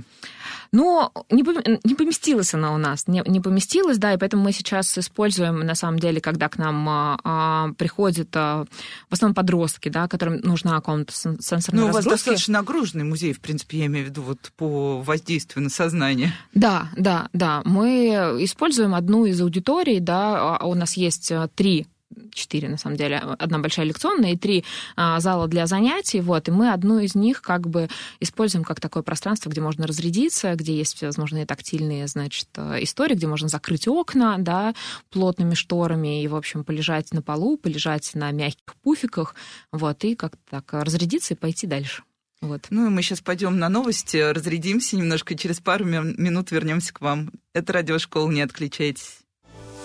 [0.75, 1.41] Но не,
[1.88, 5.73] не поместилась она у нас, не, не поместилась, да, и поэтому мы сейчас используем, на
[5.73, 8.65] самом деле, когда к нам а, а приходят а,
[9.09, 13.39] в основном подростки, да, которым нужна комната сенсорной Ну, у вас достаточно нагруженный музей, в
[13.39, 16.33] принципе, я имею в виду вот по воздействию на сознание.
[16.53, 17.61] Да, да, да.
[17.63, 18.09] Мы
[18.41, 21.88] используем одну из аудиторий, да, а у нас есть а, три
[22.34, 24.63] четыре, на самом деле, одна большая лекционная и три
[24.95, 29.04] а, зала для занятий, вот, и мы одну из них как бы используем как такое
[29.04, 34.38] пространство, где можно разрядиться, где есть всевозможные тактильные, значит, э, истории, где можно закрыть окна,
[34.38, 34.73] да,
[35.10, 39.36] плотными шторами и, в общем, полежать на полу, полежать на мягких пуфиках,
[39.71, 42.04] вот, и как-то так разрядиться и пойти дальше.
[42.41, 42.67] Вот.
[42.69, 47.32] Ну и мы сейчас пойдем на новости, разрядимся немножко, через пару минут вернемся к вам.
[47.54, 49.24] Это радиошкола, не отключайтесь.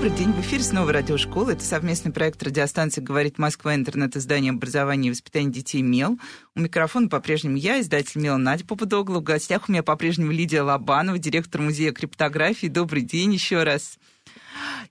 [0.00, 0.32] Добрый день.
[0.32, 1.50] В эфире снова радиошкола.
[1.50, 3.74] Это совместный проект радиостанции «Говорит Москва.
[3.74, 4.16] Интернет.
[4.16, 6.18] Издание образования и воспитания детей МЕЛ».
[6.56, 9.18] У микрофона по-прежнему я, издатель МЕЛ Надя Попудогла.
[9.18, 12.68] В гостях у меня по-прежнему Лидия Лобанова, директор музея криптографии.
[12.68, 13.98] Добрый день еще раз.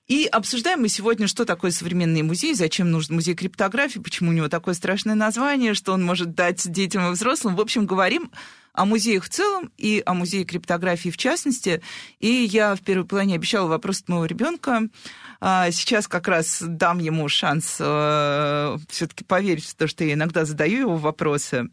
[0.07, 4.47] И обсуждаем мы сегодня, что такое современный музей, зачем нужен музей криптографии, почему у него
[4.47, 7.55] такое страшное название, что он может дать детям и взрослым.
[7.55, 8.31] В общем, говорим
[8.73, 11.81] о музеях в целом и о музее криптографии в частности.
[12.19, 14.83] И я в первой плане обещала вопрос от моего ребенка.
[15.41, 20.45] А, сейчас как раз дам ему шанс э, все-таки поверить в то, что я иногда
[20.45, 21.69] задаю его вопросы.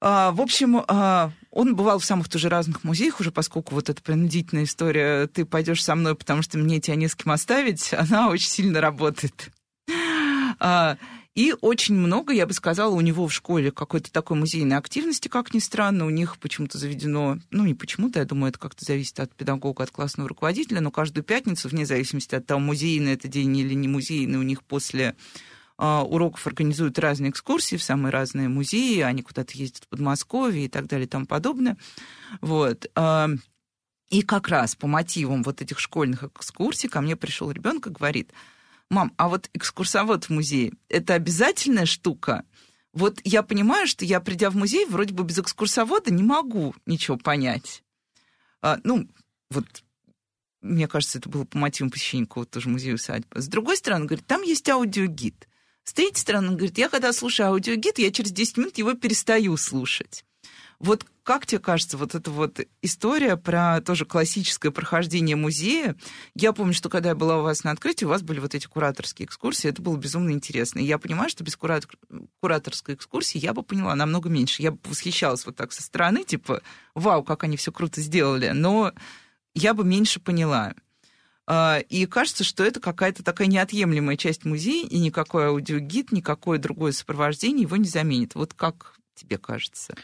[0.00, 4.02] А, в общем, а, он бывал в самых тоже разных музеях уже, поскольку вот эта
[4.02, 8.28] принудительная история «ты пойдешь со мной, потому что мне тебя не с кем оставить», она
[8.28, 9.50] очень сильно работает.
[11.34, 15.52] И очень много, я бы сказала, у него в школе какой-то такой музейной активности, как
[15.52, 16.06] ни странно.
[16.06, 19.90] У них почему-то заведено, ну не почему-то, я думаю, это как-то зависит от педагога, от
[19.90, 24.38] классного руководителя, но каждую пятницу, вне зависимости от того, музейный это день или не музейный,
[24.38, 25.14] у них после
[25.78, 30.86] уроков организуют разные экскурсии в самые разные музеи, они куда-то ездят в Подмосковье и так
[30.86, 31.76] далее и тому подобное.
[32.40, 32.86] Вот.
[34.08, 38.32] И как раз по мотивам вот этих школьных экскурсий ко мне пришел ребенок и говорит–
[38.90, 42.44] мам, а вот экскурсовод в музее– это обязательная штука?
[42.92, 47.16] Вот я понимаю, что я, придя в музей, вроде бы без экскурсовода не могу ничего
[47.16, 47.82] понять.
[48.62, 49.08] А, ну,
[49.50, 49.66] вот
[50.62, 53.40] мне кажется, это было по мотивам посещения какого-то тоже музея усадьбы.
[53.40, 55.46] С другой стороны, говорит, там есть аудиогид.
[55.86, 59.56] С третьей стороны, он говорит, я когда слушаю аудиогид, я через 10 минут его перестаю
[59.56, 60.24] слушать.
[60.80, 65.96] Вот как тебе кажется, вот эта вот история про тоже классическое прохождение музея?
[66.34, 68.66] Я помню, что когда я была у вас на открытии, у вас были вот эти
[68.66, 70.80] кураторские экскурсии, это было безумно интересно.
[70.80, 71.90] И я понимаю, что без куратор...
[72.40, 74.62] кураторской экскурсии я бы поняла намного меньше.
[74.62, 76.62] Я бы восхищалась вот так со стороны, типа,
[76.94, 78.92] вау, как они все круто сделали, но
[79.54, 80.74] я бы меньше поняла.
[81.46, 86.92] А, и кажется, что это какая-то такая неотъемлемая часть музея, и никакой аудиогид, никакое другое
[86.92, 88.34] сопровождение его не заменит.
[88.34, 89.94] Вот как тебе кажется?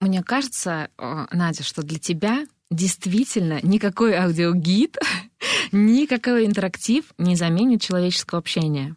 [0.00, 4.96] Мне кажется, э, Надя, что для тебя действительно никакой аудиогид,
[5.72, 8.96] никакой интерактив не заменит человеческого общения.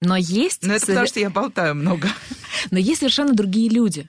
[0.00, 0.64] Но есть...
[0.64, 2.08] Но это потому, что я болтаю много.
[2.70, 4.08] Но есть совершенно другие люди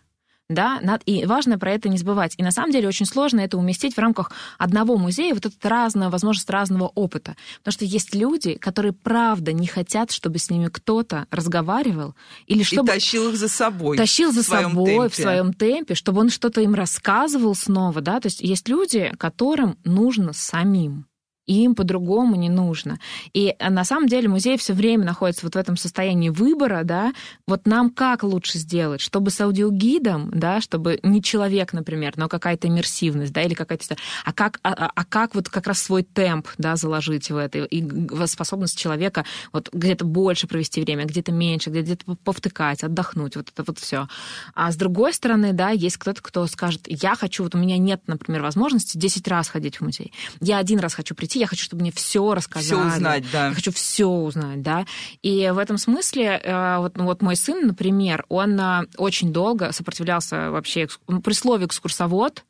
[0.54, 2.34] да, и важно про это не забывать.
[2.38, 6.10] И на самом деле очень сложно это уместить в рамках одного музея, вот этот разная
[6.10, 7.36] возможность разного опыта.
[7.60, 12.16] Потому что есть люди, которые правда не хотят, чтобы с ними кто-то разговаривал
[12.48, 12.92] или чтобы...
[12.92, 13.98] И тащил их за собой.
[13.98, 15.10] Тащил за в собой темпе.
[15.10, 19.78] в своем темпе, чтобы он что-то им рассказывал снова, да, то есть есть люди, которым
[19.84, 21.06] нужно самим
[21.52, 23.00] им по-другому не нужно.
[23.34, 27.14] И э, на самом деле музей все время находится вот в этом состоянии выбора, да,
[27.48, 32.68] вот нам как лучше сделать, чтобы с аудиогидом, да, чтобы не человек, например, но какая-то
[32.68, 33.96] иммерсивность, да, или какая-то...
[34.26, 37.60] А как, а, а, а как вот как раз свой темп, да, заложить в это,
[37.60, 37.84] и
[38.28, 43.80] способность человека вот где-то больше провести время, где-то меньше, где-то повтыкать, отдохнуть, вот это вот
[43.80, 44.08] все.
[44.54, 48.02] А с другой стороны, да, есть кто-то, кто скажет, я хочу, вот у меня нет,
[48.08, 51.82] например, возможности 10 раз ходить в музей, я один раз хочу прийти, я хочу, чтобы
[51.82, 52.90] мне все рассказали.
[52.90, 53.48] Все узнать, да.
[53.48, 54.86] Я хочу все узнать, да.
[55.22, 59.72] И в этом смысле э, вот, ну, вот мой сын, например, он э, очень долго
[59.72, 60.88] сопротивлялся вообще
[61.24, 62.46] при слове экскурсовод,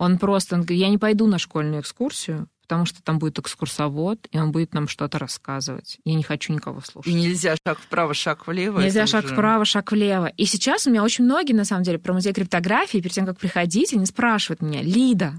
[0.00, 4.28] он просто, он говорит, я не пойду на школьную экскурсию, потому что там будет экскурсовод,
[4.30, 5.98] и он будет нам что-то рассказывать.
[6.06, 7.12] Я не хочу никого слушать.
[7.12, 8.80] И нельзя шаг вправо, шаг влево.
[8.80, 9.34] Нельзя шаг уже...
[9.34, 10.28] вправо, шаг влево.
[10.38, 13.38] И сейчас у меня очень многие, на самом деле, про музей криптографии, перед тем, как
[13.38, 15.34] приходить, они спрашивают меня, Лида,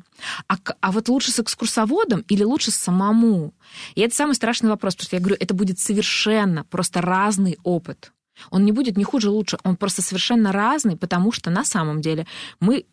[0.47, 3.55] а, а вот лучше с экскурсоводом или лучше самому?
[3.95, 8.11] И это самый страшный вопрос, потому что я говорю, это будет совершенно просто разный опыт.
[8.51, 12.27] Он не будет ни хуже, лучше, он просто совершенно разный, потому что на самом деле
[12.59, 12.85] мы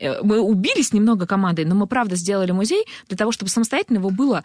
[0.00, 4.44] мы убились немного командой, но мы, правда, сделали музей для того, чтобы самостоятельно его было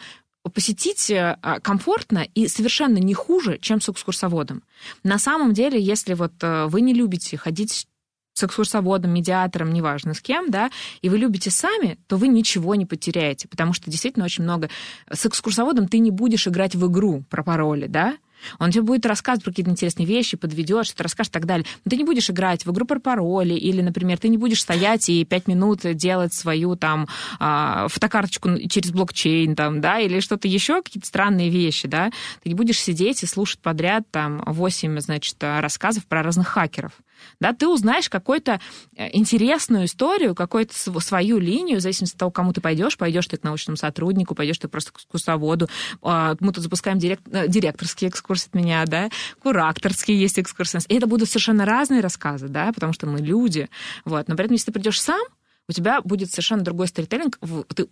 [0.54, 4.64] посетить э, а, комфортно и совершенно не хуже, чем с экскурсоводом.
[5.04, 7.88] На самом деле, если вот э, вы не любите ходить
[8.34, 12.86] с экскурсоводом, медиатором, неважно с кем, да, и вы любите сами, то вы ничего не
[12.86, 14.70] потеряете, потому что действительно очень много...
[15.10, 18.18] С экскурсоводом ты не будешь играть в игру про пароли, да,
[18.60, 21.66] он тебе будет рассказывать какие-то интересные вещи, подведет, что-то расскажет и так далее.
[21.86, 25.10] Но ты не будешь играть в игру про пароли, или, например, ты не будешь стоять
[25.10, 27.08] и пять минут делать свою там
[27.40, 32.12] а, фотокарточку через блокчейн, там, да, или что-то еще, какие-то странные вещи, да.
[32.44, 36.94] Ты не будешь сидеть и слушать подряд там 8, значит, рассказов про разных хакеров
[37.40, 38.60] да, ты узнаешь какую-то
[38.96, 43.38] э, интересную историю, какую-то свою линию, в зависимости от того, кому ты пойдешь, пойдешь ты
[43.38, 45.70] к научному сотруднику, пойдешь ты просто к экскурсоводу.
[46.02, 49.10] А, мы тут запускаем директ, э, директорские экскурсии от меня, да,
[49.42, 50.80] кураторские есть экскурсии.
[50.88, 53.70] И это будут совершенно разные рассказы, да, потому что мы люди.
[54.06, 54.28] Вот.
[54.28, 55.22] Но при этом, если ты придешь сам,
[55.68, 57.40] у тебя будет совершенно другой сторителлинг,
[57.76, 57.88] ты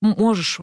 [0.00, 0.60] можешь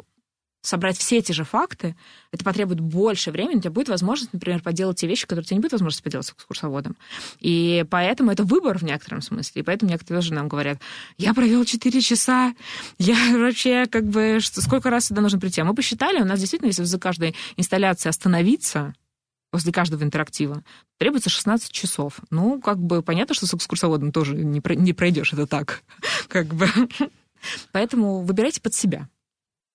[0.62, 1.96] собрать все эти же факты,
[2.32, 5.58] это потребует больше времени, у тебя будет возможность, например, поделать те вещи, которые у тебя
[5.58, 6.96] не будет возможности поделать с экскурсоводом.
[7.40, 9.62] И поэтому это выбор в некотором смысле.
[9.62, 10.80] И поэтому некоторые тоже нам говорят,
[11.18, 12.54] я провел 4 часа,
[13.00, 15.62] я вообще как бы, что, сколько раз сюда нужно прийти?
[15.62, 18.94] А мы посчитали, у нас действительно, если за каждой инсталляцией остановиться,
[19.52, 20.64] после каждого интерактива,
[20.98, 22.20] требуется 16 часов.
[22.30, 25.84] Ну, как бы понятно, что с экскурсоводом тоже не, пройдешь это так.
[26.28, 26.68] как бы.
[27.72, 29.10] Поэтому выбирайте под себя.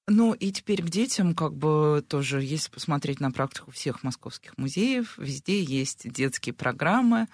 [0.09, 5.19] Ну и теперь к детям, как бы тоже, если посмотреть на практику всех московских музеев,
[5.19, 7.27] везде есть детские программы.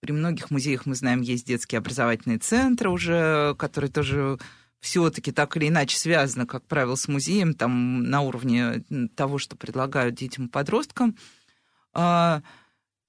[0.00, 4.38] При многих музеях, мы знаем, есть детские образовательные центры уже, которые тоже
[4.80, 8.84] все-таки так или иначе связаны, как правило, с музеем, там на уровне
[9.16, 11.16] того, что предлагают детям и подросткам.
[11.92, 12.42] А,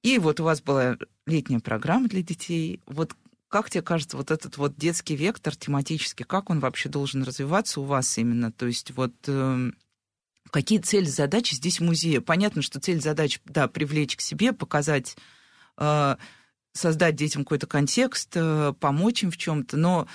[0.03, 2.81] и вот у вас была летняя программа для детей.
[2.85, 3.15] Вот
[3.55, 7.85] как тебе кажется, вот этот вот детский вектор тематический, как он вообще должен развиваться у
[7.85, 8.51] вас именно?
[8.51, 9.71] То есть вот э,
[10.51, 12.19] какие цели, задачи здесь музея?
[12.19, 15.15] Понятно, что цель, задача, да, привлечь к себе, показать,
[15.77, 16.17] э,
[16.73, 20.05] создать детям какой-то контекст, э, помочь им в чем-то, но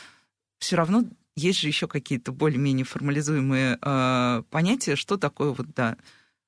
[0.58, 5.96] все равно есть же еще какие-то более-менее формализуемые э, понятия, что такое вот, да,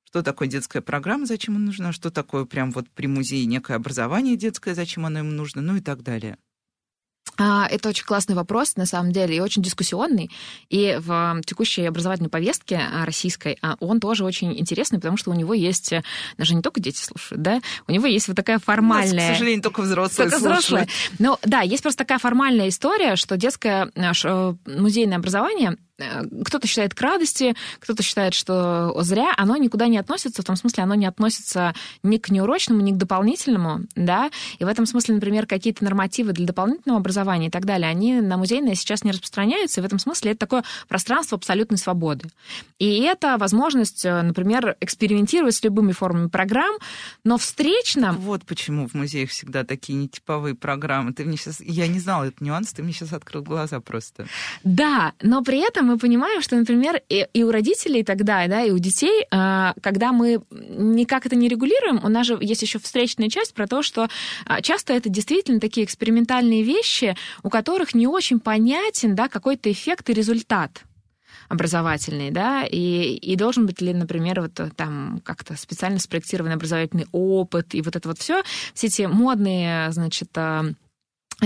[0.04, 4.36] что такое детская программа, зачем она нужна, что такое прям вот при музее некое образование
[4.36, 6.36] детское, зачем оно им нужно, ну и так далее.
[7.42, 10.30] А, это очень классный вопрос, на самом деле, и очень дискуссионный.
[10.70, 15.34] И в текущей образовательной повестке а, российской а, он тоже очень интересный, потому что у
[15.34, 16.04] него есть, э,
[16.38, 19.14] даже не только дети слушают, да, у него есть вот такая формальная...
[19.14, 20.88] Нас, к сожалению, только взрослые Только взрослые.
[21.18, 27.00] Ну, да, есть просто такая формальная история, что детское э, музейное образование кто-то считает к
[27.00, 31.74] радости, кто-то считает, что зря, оно никуда не относится, в том смысле оно не относится
[32.02, 36.46] ни к неурочному, ни к дополнительному, да, и в этом смысле, например, какие-то нормативы для
[36.46, 40.32] дополнительного образования и так далее, они на музейное сейчас не распространяются, и в этом смысле
[40.32, 42.28] это такое пространство абсолютной свободы.
[42.78, 46.76] И это возможность, э, например, экспериментировать с любыми формами программ,
[47.24, 48.12] но встречно...
[48.12, 51.12] Вот почему в музеях всегда такие нетиповые программы.
[51.12, 51.60] Ты мне сейчас...
[51.60, 54.26] Я не знала этот нюанс, ты мне сейчас открыл глаза просто.
[54.64, 58.70] Да, но при этом мы понимаем, что, например, и, и у родителей тогда, да, и
[58.70, 63.28] у детей, а, когда мы никак это не регулируем, у нас же есть еще встречная
[63.28, 64.08] часть про то, что
[64.46, 70.10] а, часто это действительно такие экспериментальные вещи, у которых не очень понятен, да, какой-то эффект
[70.10, 70.82] и результат
[71.48, 77.74] образовательный, да, и, и должен быть ли, например, вот там как-то специально спроектированный образовательный опыт,
[77.74, 78.42] и вот это вот все,
[78.72, 80.64] все эти модные, значит, а,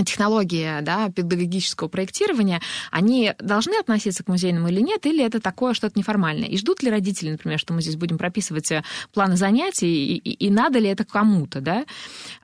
[0.03, 5.97] технологии да, педагогического проектирования, они должны относиться к музейному или нет, или это такое что-то
[5.97, 6.47] неформальное?
[6.47, 8.83] И ждут ли родители, например, что мы здесь будем прописывать э,
[9.13, 11.85] планы занятий, и, и, и надо ли это кому-то, да?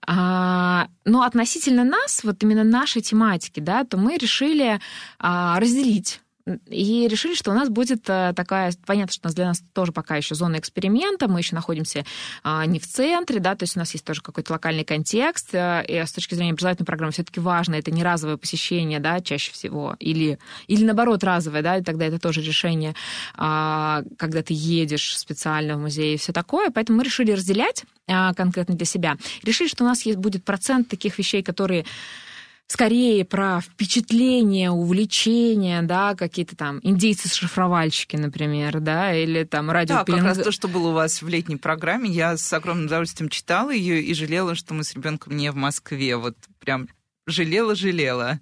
[0.05, 4.79] А, но относительно нас, вот именно нашей тематики, да, то мы решили
[5.19, 6.22] а, разделить
[6.67, 9.93] и решили, что у нас будет э, такая, понятно, что у нас для нас тоже
[9.93, 12.03] пока еще зона эксперимента, мы еще находимся
[12.43, 15.85] а, не в центре, да, то есть у нас есть тоже какой-то локальный контекст, э,
[15.87, 19.95] и с точки зрения образовательной программы все-таки важно, это не разовое посещение, да, чаще всего,
[19.99, 22.93] или, или наоборот разовое, да, и тогда это тоже решение,
[23.35, 28.33] а, когда ты едешь специально в музей и все такое, поэтому мы решили разделять а,
[28.33, 29.15] конкретно для себя.
[29.43, 31.85] Решили, что у нас есть, будет процент таких вещей, которые
[32.67, 39.97] скорее про впечатление, увлечение, да, какие-то там индейцы-шифровальщики, например, да, или там радио.
[39.97, 43.29] Да, как раз то, что было у вас в летней программе, я с огромным удовольствием
[43.29, 46.87] читала ее и жалела, что мы с ребенком не в Москве, вот прям
[47.25, 48.39] жалела-жалела.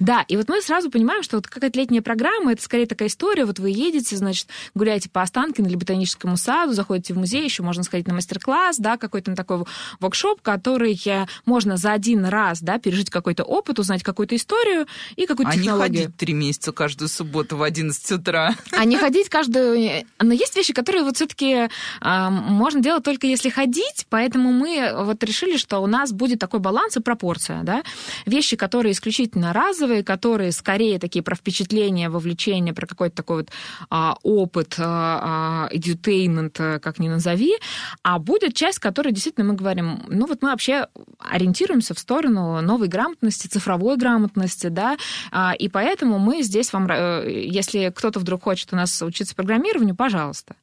[0.00, 3.44] Да, и вот мы сразу понимаем, что вот какая-то летняя программа, это скорее такая история,
[3.44, 7.82] вот вы едете, значит, гуляете по Останкино или ботаническому саду, заходите в музей, еще можно
[7.82, 9.64] сходить на мастер-класс, да, какой-то на такой
[10.00, 10.98] воркшоп, который
[11.44, 15.84] можно за один раз, да, пережить какой-то опыт, узнать какую-то историю и какую-то а технологию.
[15.84, 18.54] А не ходить три месяца каждую субботу в 11 утра.
[18.70, 20.04] А не ходить каждую...
[20.18, 21.68] Но есть вещи, которые вот все-таки
[22.00, 26.60] э, можно делать только если ходить, поэтому мы вот решили, что у нас будет такой
[26.60, 27.82] баланс и пропорция, да,
[28.26, 33.50] вещи, которые исключительно разовые, которые скорее такие про впечатление, вовлечение, про какой-то такой вот
[33.90, 37.54] а, опыт, а, а, как ни назови,
[38.02, 42.88] а будет часть, которая действительно мы говорим, ну вот мы вообще ориентируемся в сторону новой
[42.88, 44.96] грамотности, цифровой грамотности, да,
[45.30, 49.94] а, и поэтому мы здесь вам, э, если кто-то вдруг хочет у нас учиться программированию,
[49.94, 50.56] пожалуйста.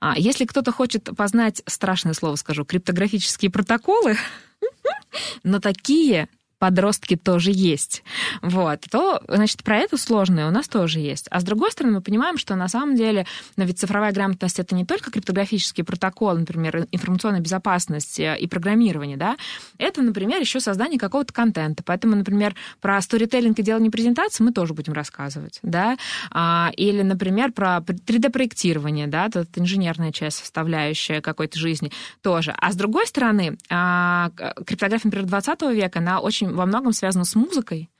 [0.00, 4.16] А если кто-то хочет познать, страшное слово скажу, криптографические протоколы,
[5.44, 6.28] но такие
[6.64, 8.02] подростки тоже есть,
[8.40, 11.26] вот, то, значит, про это сложное у нас тоже есть.
[11.30, 13.26] А с другой стороны, мы понимаем, что на самом деле,
[13.58, 19.18] но ведь цифровая грамотность— это не только криптографический протокол, например, информационная безопасность э, и программирование,
[19.18, 19.36] да,
[19.76, 21.82] это, например, еще создание какого-то контента.
[21.84, 25.98] Поэтому, например, про сторителлинг и делание презентации мы тоже будем рассказывать, да,
[26.30, 32.54] а, или, например, про 3D-проектирование, да, тут инженерная часть, составляющая какой-то жизни тоже.
[32.56, 34.30] А с другой стороны, а,
[34.64, 37.90] криптография, например, 20 века, она очень во многом связана с музыкой,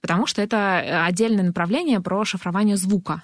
[0.00, 3.22] потому что это отдельное направление про шифрование звука.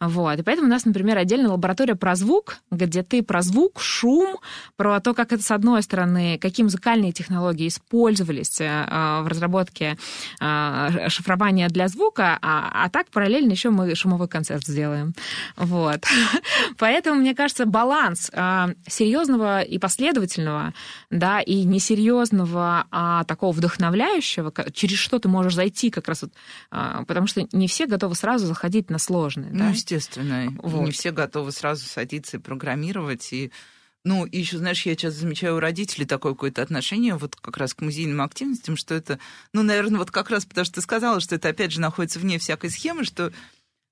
[0.00, 0.38] Вот.
[0.38, 4.36] И поэтому у нас, например, отдельная лаборатория про звук, где ты про звук, шум,
[4.76, 9.96] про то, как это, с одной стороны, какие музыкальные технологии использовались э, в разработке
[10.40, 15.14] э, шифрования для звука, а, а так параллельно еще мы шумовой концерт сделаем.
[15.56, 16.04] Вот.
[16.78, 20.74] Поэтому, мне кажется, баланс э, серьезного и последовательного,
[21.10, 26.32] да, и несерьезного, а такого вдохновляющего, через что ты можешь зайти как раз вот,
[27.06, 29.50] потому что не все готовы сразу заходить на сложное.
[29.70, 30.54] Ну, естественно.
[30.62, 30.86] Вот.
[30.86, 33.32] Не все готовы сразу садиться и программировать.
[33.32, 33.52] И,
[34.04, 37.74] ну, и еще, знаешь, я сейчас замечаю у родителей такое какое-то отношение вот как раз
[37.74, 39.18] к музейным активностям, что это,
[39.52, 42.38] ну, наверное, вот как раз потому что ты сказала, что это, опять же, находится вне
[42.38, 43.32] всякой схемы, что,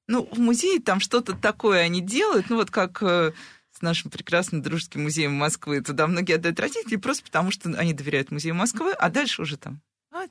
[0.07, 3.33] ну, в музее там что-то такое они делают, ну, вот как э,
[3.79, 5.81] с нашим прекрасным дружеским музеем Москвы.
[5.83, 9.81] Туда многие отдают родители просто потому, что они доверяют музею Москвы, а дальше уже там...
[10.11, 10.25] А,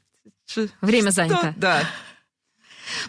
[0.82, 1.12] Время что?
[1.12, 1.54] занято.
[1.58, 1.88] Да.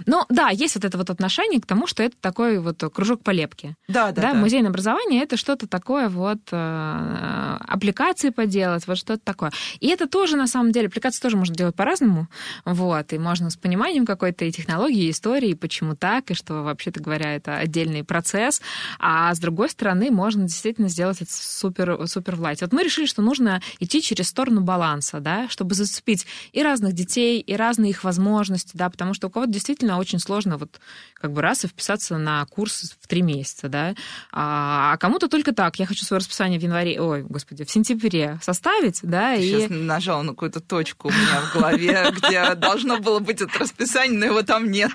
[0.07, 3.75] Ну, да, есть вот это вот отношение к тому, что это такой вот кружок полепки.
[3.89, 4.33] Да, да, да.
[4.33, 4.35] да.
[4.35, 9.53] Музейное образование— это что-то такое вот, э, аппликации поделать, вот что-то такое.
[9.81, 12.29] И это тоже, на самом деле, аппликации тоже можно делать по-разному,
[12.65, 16.63] вот, и можно с пониманием какой-то и технологии, и истории, и почему так, и что,
[16.63, 18.61] вообще-то говоря, это отдельный процесс,
[18.99, 22.65] а с другой стороны, можно действительно сделать это супер, супер в лайте.
[22.65, 27.41] Вот мы решили, что нужно идти через сторону баланса, да, чтобы зацепить и разных детей,
[27.41, 30.81] и разные их возможности, да, потому что у кого-то действительно действительно очень сложно вот
[31.13, 33.95] как бы раз и вписаться на курс в три месяца, да.
[34.33, 35.79] А, а кому-то только так.
[35.79, 39.37] Я хочу свое расписание в январе, ой, господи, в сентябре составить, да.
[39.37, 39.51] Ты и...
[39.51, 44.19] сейчас нажала на какую-то точку у меня в голове, где должно было быть это расписание,
[44.19, 44.93] но его там нет.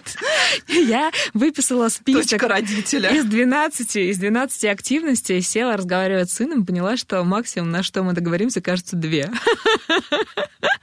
[0.67, 3.09] Я выписала список родителя.
[3.11, 8.13] из 12, из 12 активностей, села разговаривать с сыном, поняла, что максимум, на что мы
[8.13, 9.29] договоримся, кажется, две.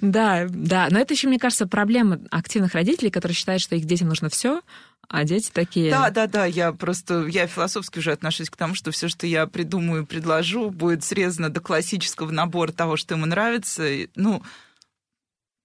[0.00, 0.88] Да, да.
[0.90, 4.62] Но это еще, мне кажется, проблема активных родителей, которые считают, что их детям нужно все,
[5.08, 5.90] а дети такие.
[5.90, 6.44] Да, да, да.
[6.44, 11.04] Я просто я философски уже отношусь к тому, что все, что я придумаю, предложу, будет
[11.04, 13.88] срезано до классического набора того, что ему нравится.
[14.14, 14.42] Ну,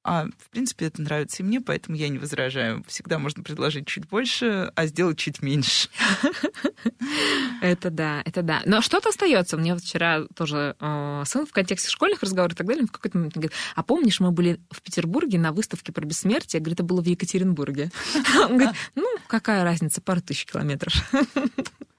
[0.07, 2.83] а, в принципе, это нравится и мне, поэтому я не возражаю.
[2.87, 5.89] Всегда можно предложить чуть больше, а сделать чуть меньше.
[7.61, 8.61] Это да, это да.
[8.65, 9.57] Но что-то остается.
[9.57, 13.17] Мне вот вчера тоже э, сын в контексте школьных разговоров и так далее в какой-то
[13.17, 16.59] момент говорит, а помнишь, мы были в Петербурге на выставке про бессмертие?
[16.59, 17.91] Я говорю, это было в Екатеринбурге.
[18.35, 20.93] Он говорит, ну, какая разница, пару тысяч километров.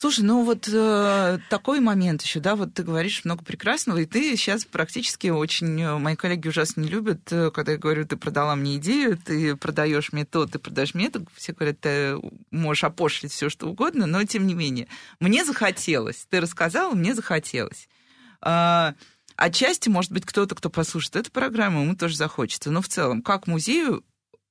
[0.00, 4.34] Слушай, ну вот э, такой момент еще, да, вот ты говоришь много прекрасного, и ты
[4.34, 8.56] сейчас практически очень, э, мои коллеги ужасно не любят, э, когда я говорю, ты продала
[8.56, 12.16] мне идею, ты продаешь мне то, ты продаешь мне это, все говорят, ты
[12.50, 14.88] можешь опошлить все что угодно, но тем не менее,
[15.20, 17.86] мне захотелось, ты рассказала, мне захотелось.
[18.40, 18.94] А,
[19.36, 23.46] отчасти, может быть, кто-то, кто послушает эту программу, ему тоже захочется, но в целом, как
[23.46, 24.02] музею,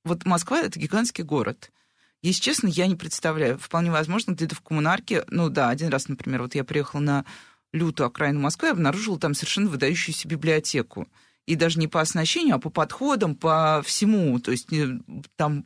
[0.04, 1.72] вот Москва— это гигантский город—
[2.22, 3.58] если честно, я не представляю.
[3.58, 7.24] Вполне возможно, где-то в коммунарке, ну да, один раз, например, вот я приехала на
[7.72, 11.08] лютую окраину Москвы, я обнаружила там совершенно выдающуюся библиотеку.
[11.46, 14.38] И даже не по оснащению, а по подходам, по всему.
[14.40, 14.98] То есть э,
[15.36, 15.64] там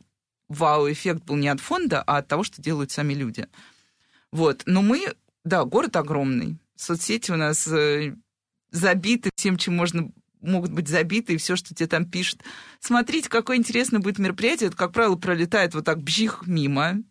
[0.49, 3.49] вау-эффект был не от фонда, а от того, что делают сами люди.
[4.31, 4.63] Вот.
[4.67, 6.59] Но мы, да, город огромный.
[6.77, 8.15] Соцсети у нас э,
[8.71, 10.11] забиты всем, чем можно
[10.45, 12.40] могут быть забиты, и все, что тебе там пишут.
[12.80, 14.68] Смотрите, какое интересное будет мероприятие.
[14.68, 17.03] Это, как правило, пролетает вот так бжих мимо,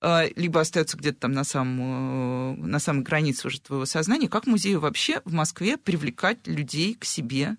[0.00, 4.28] а, либо остается где-то там на, самом, э, на самой границе уже твоего сознания.
[4.28, 7.56] Как музею вообще в Москве привлекать людей к себе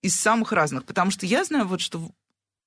[0.00, 0.84] из самых разных?
[0.84, 2.10] Потому что я знаю вот, что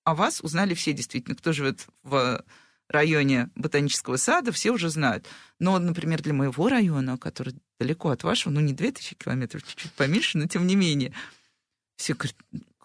[0.04, 2.44] о вас узнали все действительно, кто живет в
[2.88, 5.28] районе ботанического сада, все уже знают.
[5.60, 10.38] Но, например, для моего района, который далеко от вашего, ну, не 2000 километров, чуть-чуть поменьше,
[10.38, 11.14] но тем не менее,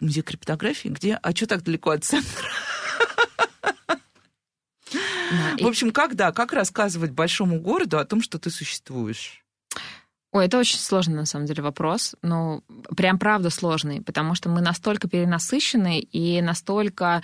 [0.01, 1.19] музей криптографии, где?
[1.23, 2.49] А что так далеко от центра?
[5.61, 9.45] В общем, как, да, как рассказывать большому городу о том, что ты существуешь?
[10.33, 12.17] Ой, это очень сложный, на самом деле, вопрос.
[12.23, 12.62] Ну,
[12.97, 17.23] прям правда сложный, потому что мы настолько перенасыщены и настолько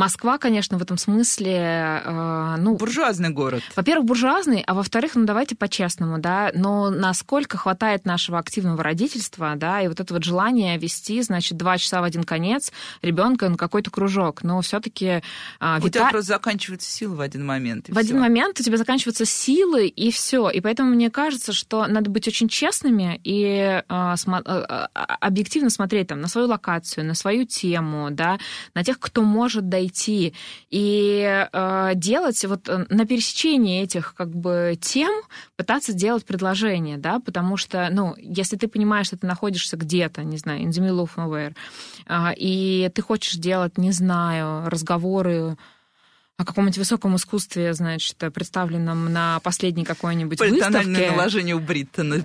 [0.00, 2.74] Москва, конечно, в этом смысле, э, ну...
[2.76, 3.62] Буржуазный город.
[3.76, 9.82] Во-первых, буржуазный, а во-вторых, ну давайте по-честному, да, но насколько хватает нашего активного родительства, да,
[9.82, 12.72] и вот это вот желание вести, значит, два часа в один конец
[13.02, 15.20] ребенка на какой-то кружок, но все таки
[15.58, 15.98] а, У вита...
[15.98, 17.90] тебя просто заканчиваются силы в один момент.
[17.90, 20.48] В один момент у тебя заканчиваются силы, и все.
[20.48, 24.40] И поэтому мне кажется, что надо быть очень честными и а, смо...
[24.46, 28.38] а, а объективно смотреть там на свою локацию, на свою тему, да,
[28.72, 34.78] на тех, кто может дойти, и э, делать вот э, на пересечении этих как бы
[34.80, 35.10] тем,
[35.56, 40.36] пытаться делать предложение, да, потому что, ну, если ты понимаешь, что ты находишься где-то, не
[40.36, 41.54] знаю, in the middle of nowhere,
[42.06, 45.56] э, и ты хочешь делать, не знаю, разговоры
[46.40, 51.10] о каком-нибудь высоком искусстве, значит, представленном на последней какой-нибудь выставке.
[51.10, 52.14] наложение у Бриттона,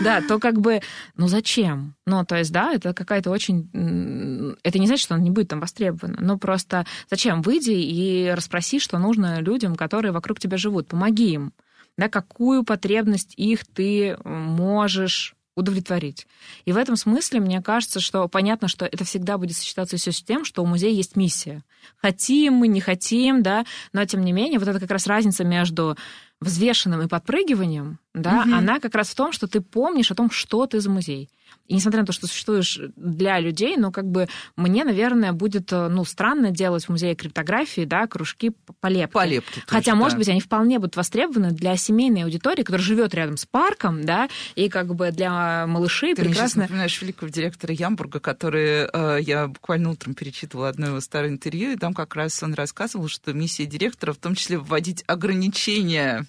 [0.00, 0.80] Да, то как бы,
[1.16, 1.94] ну зачем?
[2.06, 4.56] Ну, то есть, да, это какая-то очень...
[4.62, 7.42] Это не значит, что он не будет там востребован, но просто зачем?
[7.42, 10.88] Выйди и расспроси, что нужно людям, которые вокруг тебя живут.
[10.88, 11.52] Помоги им.
[11.98, 16.26] Да, какую потребность их ты можешь удовлетворить.
[16.64, 20.22] И в этом смысле мне кажется, что понятно, что это всегда будет сочетаться все с
[20.22, 21.64] тем, что у музея есть миссия.
[21.96, 25.96] Хотим мы, не хотим, да, но тем не менее вот это как раз разница между
[26.40, 28.54] взвешенным и подпрыгиванием, да, угу.
[28.54, 31.28] она как раз в том, что ты помнишь о том, что ты за музей.
[31.68, 35.88] И несмотря на то, что существуешь для людей, но как бы мне, наверное, будет э,
[35.88, 39.12] ну, странно делать в музее криптографии да, кружки по лепке.
[39.12, 39.96] По лепке Хотя, да.
[39.96, 44.28] может быть, они вполне будут востребованы для семейной аудитории, которая живет рядом с парком, да,
[44.54, 46.62] и как бы для малышей Ты прекрасно...
[46.62, 51.72] Ты напоминаешь великого директора Ямбурга, который э, я буквально утром перечитывала одно его старое интервью,
[51.72, 56.26] и там как раз он рассказывал, что миссия директора в том числе вводить ограничения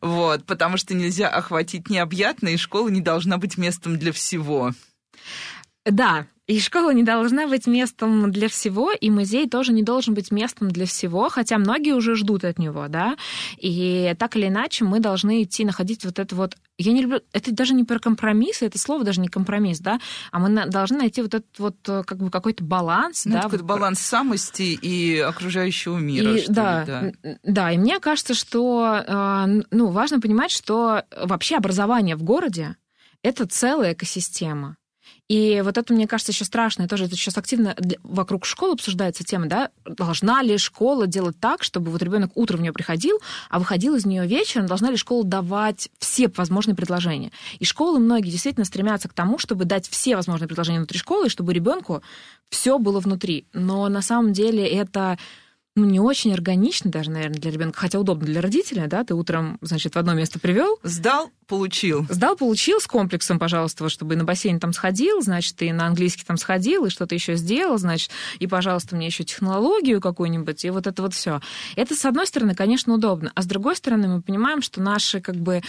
[0.00, 4.72] вот, потому что нельзя охватить необъятно, и школа не должна быть местом для всего.
[5.84, 10.32] Да, и школа не должна быть местом для всего, и музей тоже не должен быть
[10.32, 13.16] местом для всего, хотя многие уже ждут от него, да.
[13.56, 16.56] И так или иначе мы должны идти находить вот это вот...
[16.76, 17.20] Я не люблю...
[17.32, 20.00] Это даже не про компромиссы, это слово даже не компромисс, да,
[20.32, 23.42] а мы должны найти вот этот вот э, как бы какой-то баланс, ну, да.
[23.42, 27.38] Какой-то баланс самости и окружающего мира, и, да, ли, да.
[27.44, 32.74] Да, и мне кажется, что э, ну, важно понимать, что вообще образование в городе—
[33.22, 34.76] это целая экосистема.
[35.30, 36.82] И вот это, мне кажется, еще страшно.
[36.82, 41.62] И тоже это сейчас активно вокруг школы обсуждается тема, да, должна ли школа делать так,
[41.62, 45.22] чтобы вот ребенок утром в нее приходил, а выходил из нее вечером, должна ли школа
[45.22, 47.30] давать все возможные предложения.
[47.60, 51.54] И школы многие действительно стремятся к тому, чтобы дать все возможные предложения внутри школы, чтобы
[51.54, 52.02] ребенку
[52.48, 53.46] все было внутри.
[53.52, 55.16] Но на самом деле это
[55.76, 59.56] ну, не очень органично даже, наверное, для ребенка, хотя удобно для родителя, да, ты утром,
[59.60, 60.78] значит, в одно место привел.
[60.82, 62.06] Сдал, получил.
[62.08, 66.24] Сдал, получил с комплексом, пожалуйста, чтобы и на бассейн там сходил, значит, и на английский
[66.24, 68.10] там сходил, и что-то еще сделал, значит,
[68.40, 71.40] и, пожалуйста, мне еще технологию какую-нибудь, и вот это вот все.
[71.76, 75.36] Это, с одной стороны, конечно, удобно, а с другой стороны, мы понимаем, что наши, как
[75.36, 75.62] бы,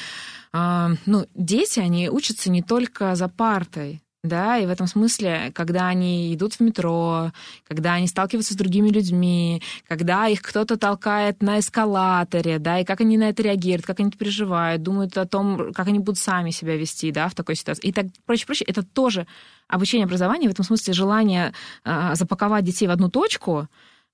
[0.54, 5.88] э, ну, дети, они учатся не только за партой, да, и в этом смысле, когда
[5.88, 7.32] они идут в метро,
[7.68, 13.02] когда они сталкиваются с другими людьми, когда их кто-то толкает на эскалаторе, да, и как
[13.02, 16.52] они на это реагируют, как они это переживают, думают о том, как они будут сами
[16.52, 17.88] себя вести, да, в такой ситуации.
[17.88, 19.26] И так прочее, прочее, это тоже
[19.68, 21.54] обучение образования, в этом смысле желание
[21.84, 23.70] э, запаковать детей в одну точку,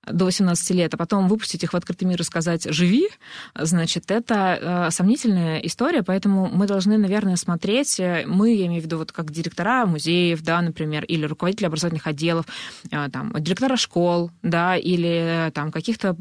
[0.06, 3.08] до 18 лет, а потом выпустить их в открытый мир и сказать «живи»,
[3.54, 8.84] значит, это э, сомнительная история, поэтому мы должны, наверное, смотреть, э, мы, я имею в
[8.84, 12.46] виду, вот как директора музеев, да, например, или руководители образовательных отделов,
[12.90, 16.16] э, там, директора школ, да, или там каких-то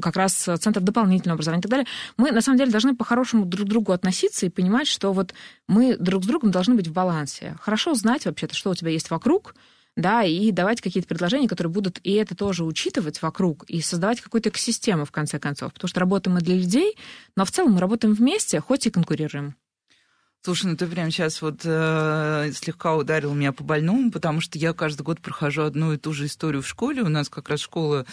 [0.00, 3.66] как раз центров дополнительного образования и так далее, мы, на самом деле, должны по-хорошему друг
[3.66, 5.34] к другу относиться и понимать, что вот
[5.66, 7.56] мы друг с другом должны быть в балансе.
[7.60, 9.54] Хорошо знать вообще-то, что у тебя есть вокруг,
[9.96, 14.48] да, и давать какие-то предложения, которые будут и это тоже учитывать вокруг, и создавать какую-то
[14.48, 15.72] экосистему, в конце концов.
[15.72, 16.96] Потому что работаем мы для людей,
[17.36, 19.54] но в целом мы работаем вместе, хоть и конкурируем.
[20.42, 24.74] Слушай, ну ты прямо сейчас вот э, слегка ударил меня по больному, потому что я
[24.74, 27.02] каждый год прохожу одну и ту же историю в школе.
[27.02, 28.04] У нас как раз школа,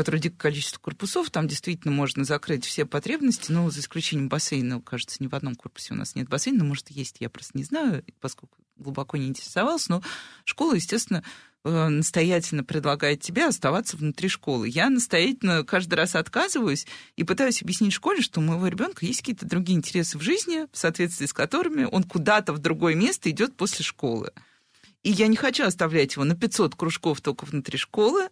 [0.00, 5.18] которой дикое количество корпусов, там действительно можно закрыть все потребности, но за исключением бассейна, кажется,
[5.20, 8.56] ни в одном корпусе у нас нет бассейна, может, есть, я просто не знаю, поскольку
[8.78, 10.02] глубоко не интересовался, но
[10.46, 11.22] школа, естественно,
[11.64, 14.70] э, настоятельно предлагает тебе оставаться внутри школы.
[14.70, 16.86] Я настоятельно каждый раз отказываюсь
[17.16, 20.78] и пытаюсь объяснить школе, что у моего ребенка есть какие-то другие интересы в жизни, в
[20.78, 24.32] соответствии с которыми он куда-то в другое место идет после школы.
[25.02, 28.30] И я не хочу оставлять его на 500 кружков только внутри школы,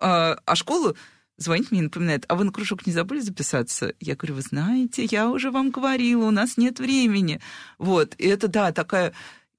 [0.00, 0.96] а, а школу
[1.38, 3.94] звонит мне и напоминает, а вы на кружок не забыли записаться?
[4.00, 7.40] Я говорю, вы знаете, я уже вам говорила, у нас нет времени.
[7.78, 9.12] Вот, и это, да, такая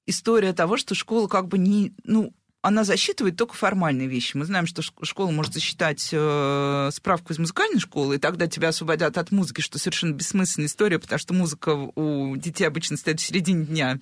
[0.06, 4.36] история того, что школа как бы не, ну, она засчитывает только формальные вещи.
[4.36, 9.18] Мы знаем, что школа может засчитать э, справку из музыкальной школы, и тогда тебя освободят
[9.18, 13.66] от музыки, что совершенно бессмысленная история, потому что музыка у детей обычно стоит в середине
[13.66, 14.00] дня.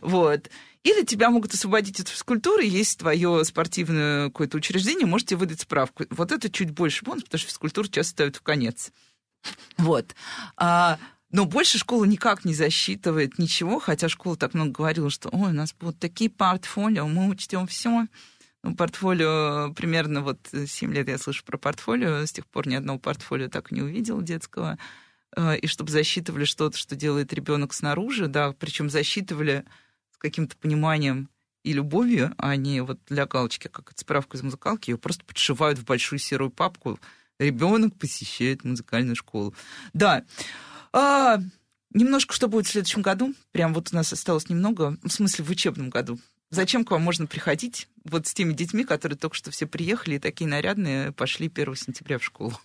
[0.00, 0.50] Вот.
[0.82, 6.04] Или тебя могут освободить от физкультуры, есть твое спортивное какое-то учреждение, можете выдать справку.
[6.10, 8.90] Вот это чуть больше бонус, потому что физкультуру часто ставят в конец.
[9.76, 10.14] Вот.
[10.56, 10.98] А,
[11.32, 15.54] но больше школа никак не засчитывает ничего, хотя школа так много говорила, что ой, у
[15.54, 18.06] нас будут такие портфолио, мы учтем все.
[18.62, 22.98] Ну, портфолио примерно вот 7 лет я слышу про портфолио, с тех пор ни одного
[22.98, 24.78] портфолио так и не увидел детского.
[25.36, 29.64] А, и чтобы засчитывали что-то, что делает ребенок снаружи, да, причем засчитывали
[30.18, 31.28] каким-то пониманием
[31.62, 35.78] и любовью, а не вот для галочки, как это справка из музыкалки, ее просто подшивают
[35.78, 36.98] в большую серую папку.
[37.38, 39.54] Ребенок посещает музыкальную школу.
[39.92, 40.24] Да.
[40.92, 41.38] А,
[41.92, 43.34] немножко что будет в следующем году.
[43.52, 46.18] Прям вот у нас осталось немного, в смысле в учебном году.
[46.50, 50.18] Зачем к вам можно приходить вот с теми детьми, которые только что все приехали и
[50.18, 52.58] такие нарядные пошли 1 сентября в школу?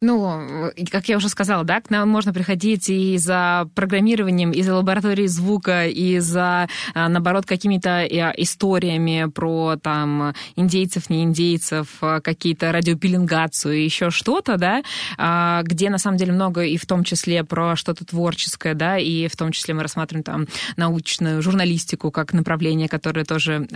[0.00, 4.76] Ну, как я уже сказала, да, к нам можно приходить и за программированием, и за
[4.76, 12.20] лабораторией звука, и за, а, наоборот, какими-то э, историями про там индейцев, не индейцев, а,
[12.20, 14.82] какие-то радиопеленгацию, еще что-то, да,
[15.16, 19.26] а, где на самом деле много и в том числе про что-то творческое, да, и
[19.26, 20.46] в том числе мы рассматриваем там
[20.76, 23.66] научную журналистику как направление, которое тоже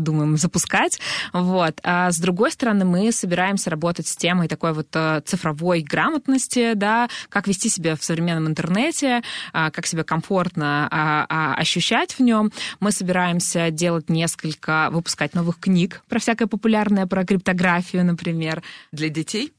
[0.00, 1.00] думаем запускать,
[1.32, 1.80] вот.
[1.82, 4.88] А с другой стороны, мы собираемся работать с темой такой вот
[5.24, 11.26] цифровой цифровой грамотности, да, как вести себя в современном интернете, а, как себя комфортно а,
[11.28, 12.50] а, ощущать в нем.
[12.80, 18.62] Мы собираемся делать несколько, выпускать новых книг про всякое популярное, про криптографию, например.
[18.92, 19.52] Для детей?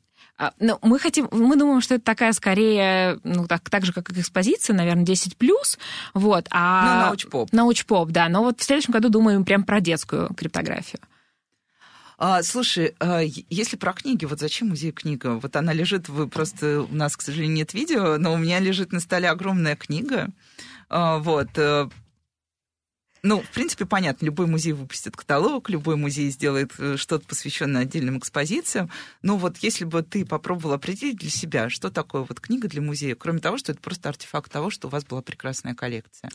[0.59, 4.75] Ну, мы хотим, мы думаем, что это такая скорее, ну, так, так же, как экспозиция,
[4.75, 5.77] наверное, 10 плюс.
[6.13, 6.83] Вот, а...
[6.83, 7.53] Ну, научпоп.
[7.53, 8.27] Научпоп, да.
[8.29, 10.99] Но вот в следующем году думаем прям про детскую криптографию.
[12.25, 13.19] А, слушай, а,
[13.49, 15.41] если про книги, вот зачем музей книга?
[15.41, 18.93] Вот она лежит, вы просто, у нас, к сожалению, нет видео, но у меня лежит
[18.93, 20.29] на столе огромная книга.
[20.87, 21.49] А, вот.
[21.57, 21.89] Э,
[23.23, 28.19] ну, в принципе, понятно, любой музей выпустит каталог, любой музей сделает э, что-то посвященное отдельным
[28.19, 28.89] экспозициям.
[29.21, 33.15] Но вот если бы ты попробовал определить для себя, что такое вот книга для музея,
[33.15, 36.31] кроме того, что это просто артефакт того, что у вас была прекрасная коллекция.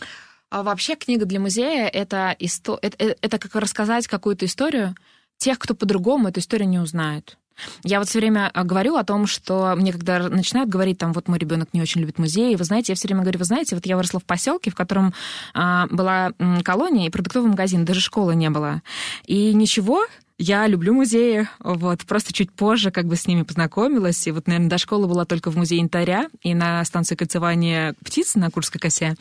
[0.50, 2.78] А вообще книга для музея это, исто...
[2.82, 4.94] это, э, это как рассказать какую-то историю,
[5.38, 7.38] тех, кто по-другому эту историю не узнает.
[7.82, 11.28] Я вот все время а, говорю о том, что мне когда начинают говорить, там, вот
[11.28, 13.86] мой ребенок не очень любит музеи, вы знаете, я все время говорю, вы знаете, вот
[13.86, 15.14] я выросла в поселке, в котором
[15.54, 16.32] а, была
[16.64, 18.82] колония и продуктовый магазин, даже школы не было.
[19.26, 20.04] И ничего,
[20.38, 24.70] я люблю музеи, вот, просто чуть позже как бы с ними познакомилась, и вот, наверное,
[24.70, 29.16] до школы была только в музее янтаря и на станции кольцевания птиц на Курской косе.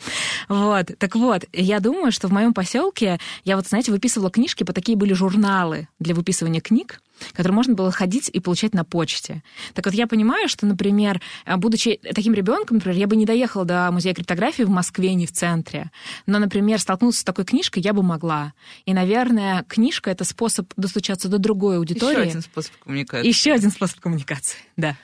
[0.48, 4.72] Вот, так вот, я думаю, что в моем поселке я вот, знаете, выписывала книжки, по
[4.72, 7.00] такие были журналы для выписывания книг,
[7.32, 9.42] который можно было ходить и получать на почте.
[9.74, 13.64] Так вот, я понимаю, что, например, э, будучи таким ребенком, например, я бы не доехала
[13.64, 15.90] до музея криптографии в Москве, не в центре.
[16.26, 18.52] Но, например, столкнуться с такой книжкой я бы могла.
[18.86, 22.20] И, наверное, книжка— это способ достучаться до другой аудитории.
[22.20, 23.28] Еще один способ коммуникации.
[23.28, 24.96] Еще один способ коммуникации, да.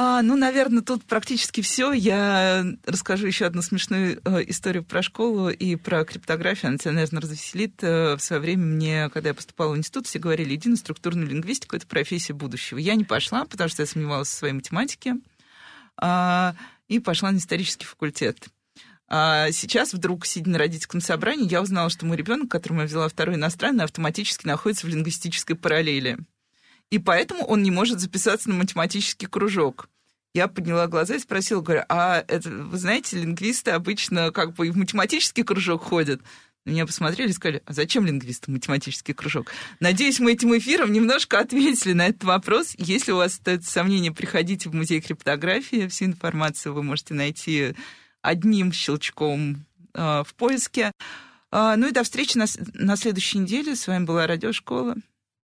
[0.00, 1.90] А, ну, наверное, тут практически все.
[1.90, 6.68] Я расскажу еще одну смешную э, историю про школу и про криптографию.
[6.68, 7.82] Она тебя, наверное, развеселит.
[7.82, 11.26] Э, в свое время мне, когда я поступала в институт, все говорили, иди на структурную
[11.26, 12.78] лингвистику, это профессия будущего.
[12.78, 15.16] Я не пошла, потому что я сомневалась в своей математике,
[15.96, 16.54] а,
[16.86, 18.46] и пошла на исторический факультет.
[19.08, 23.08] А сейчас вдруг, сидя на родительском собрании, я узнала, что мой ребенок, которому я взяла
[23.08, 26.18] второй иностранный, автоматически находится в лингвистической параллели
[26.90, 29.88] и поэтому он не может записаться на математический кружок.
[30.34, 34.70] Я подняла глаза и спросила, говорю, а это, вы знаете, лингвисты обычно как бы и
[34.70, 36.20] в математический кружок ходят.
[36.64, 39.52] На меня посмотрели и сказали, а зачем лингвистам математический кружок?
[39.80, 42.74] Надеюсь, мы этим эфиром немножко ответили на этот вопрос.
[42.76, 45.88] Если у вас остаются сомнения, приходите в музей криптографии.
[45.88, 47.74] Всю информацию вы можете найти
[48.20, 49.64] одним щелчком
[49.94, 50.92] э, в поиске.
[51.50, 53.74] Э, ну и до встречи на, на следующей неделе.
[53.74, 54.96] С вами была Радиошкола.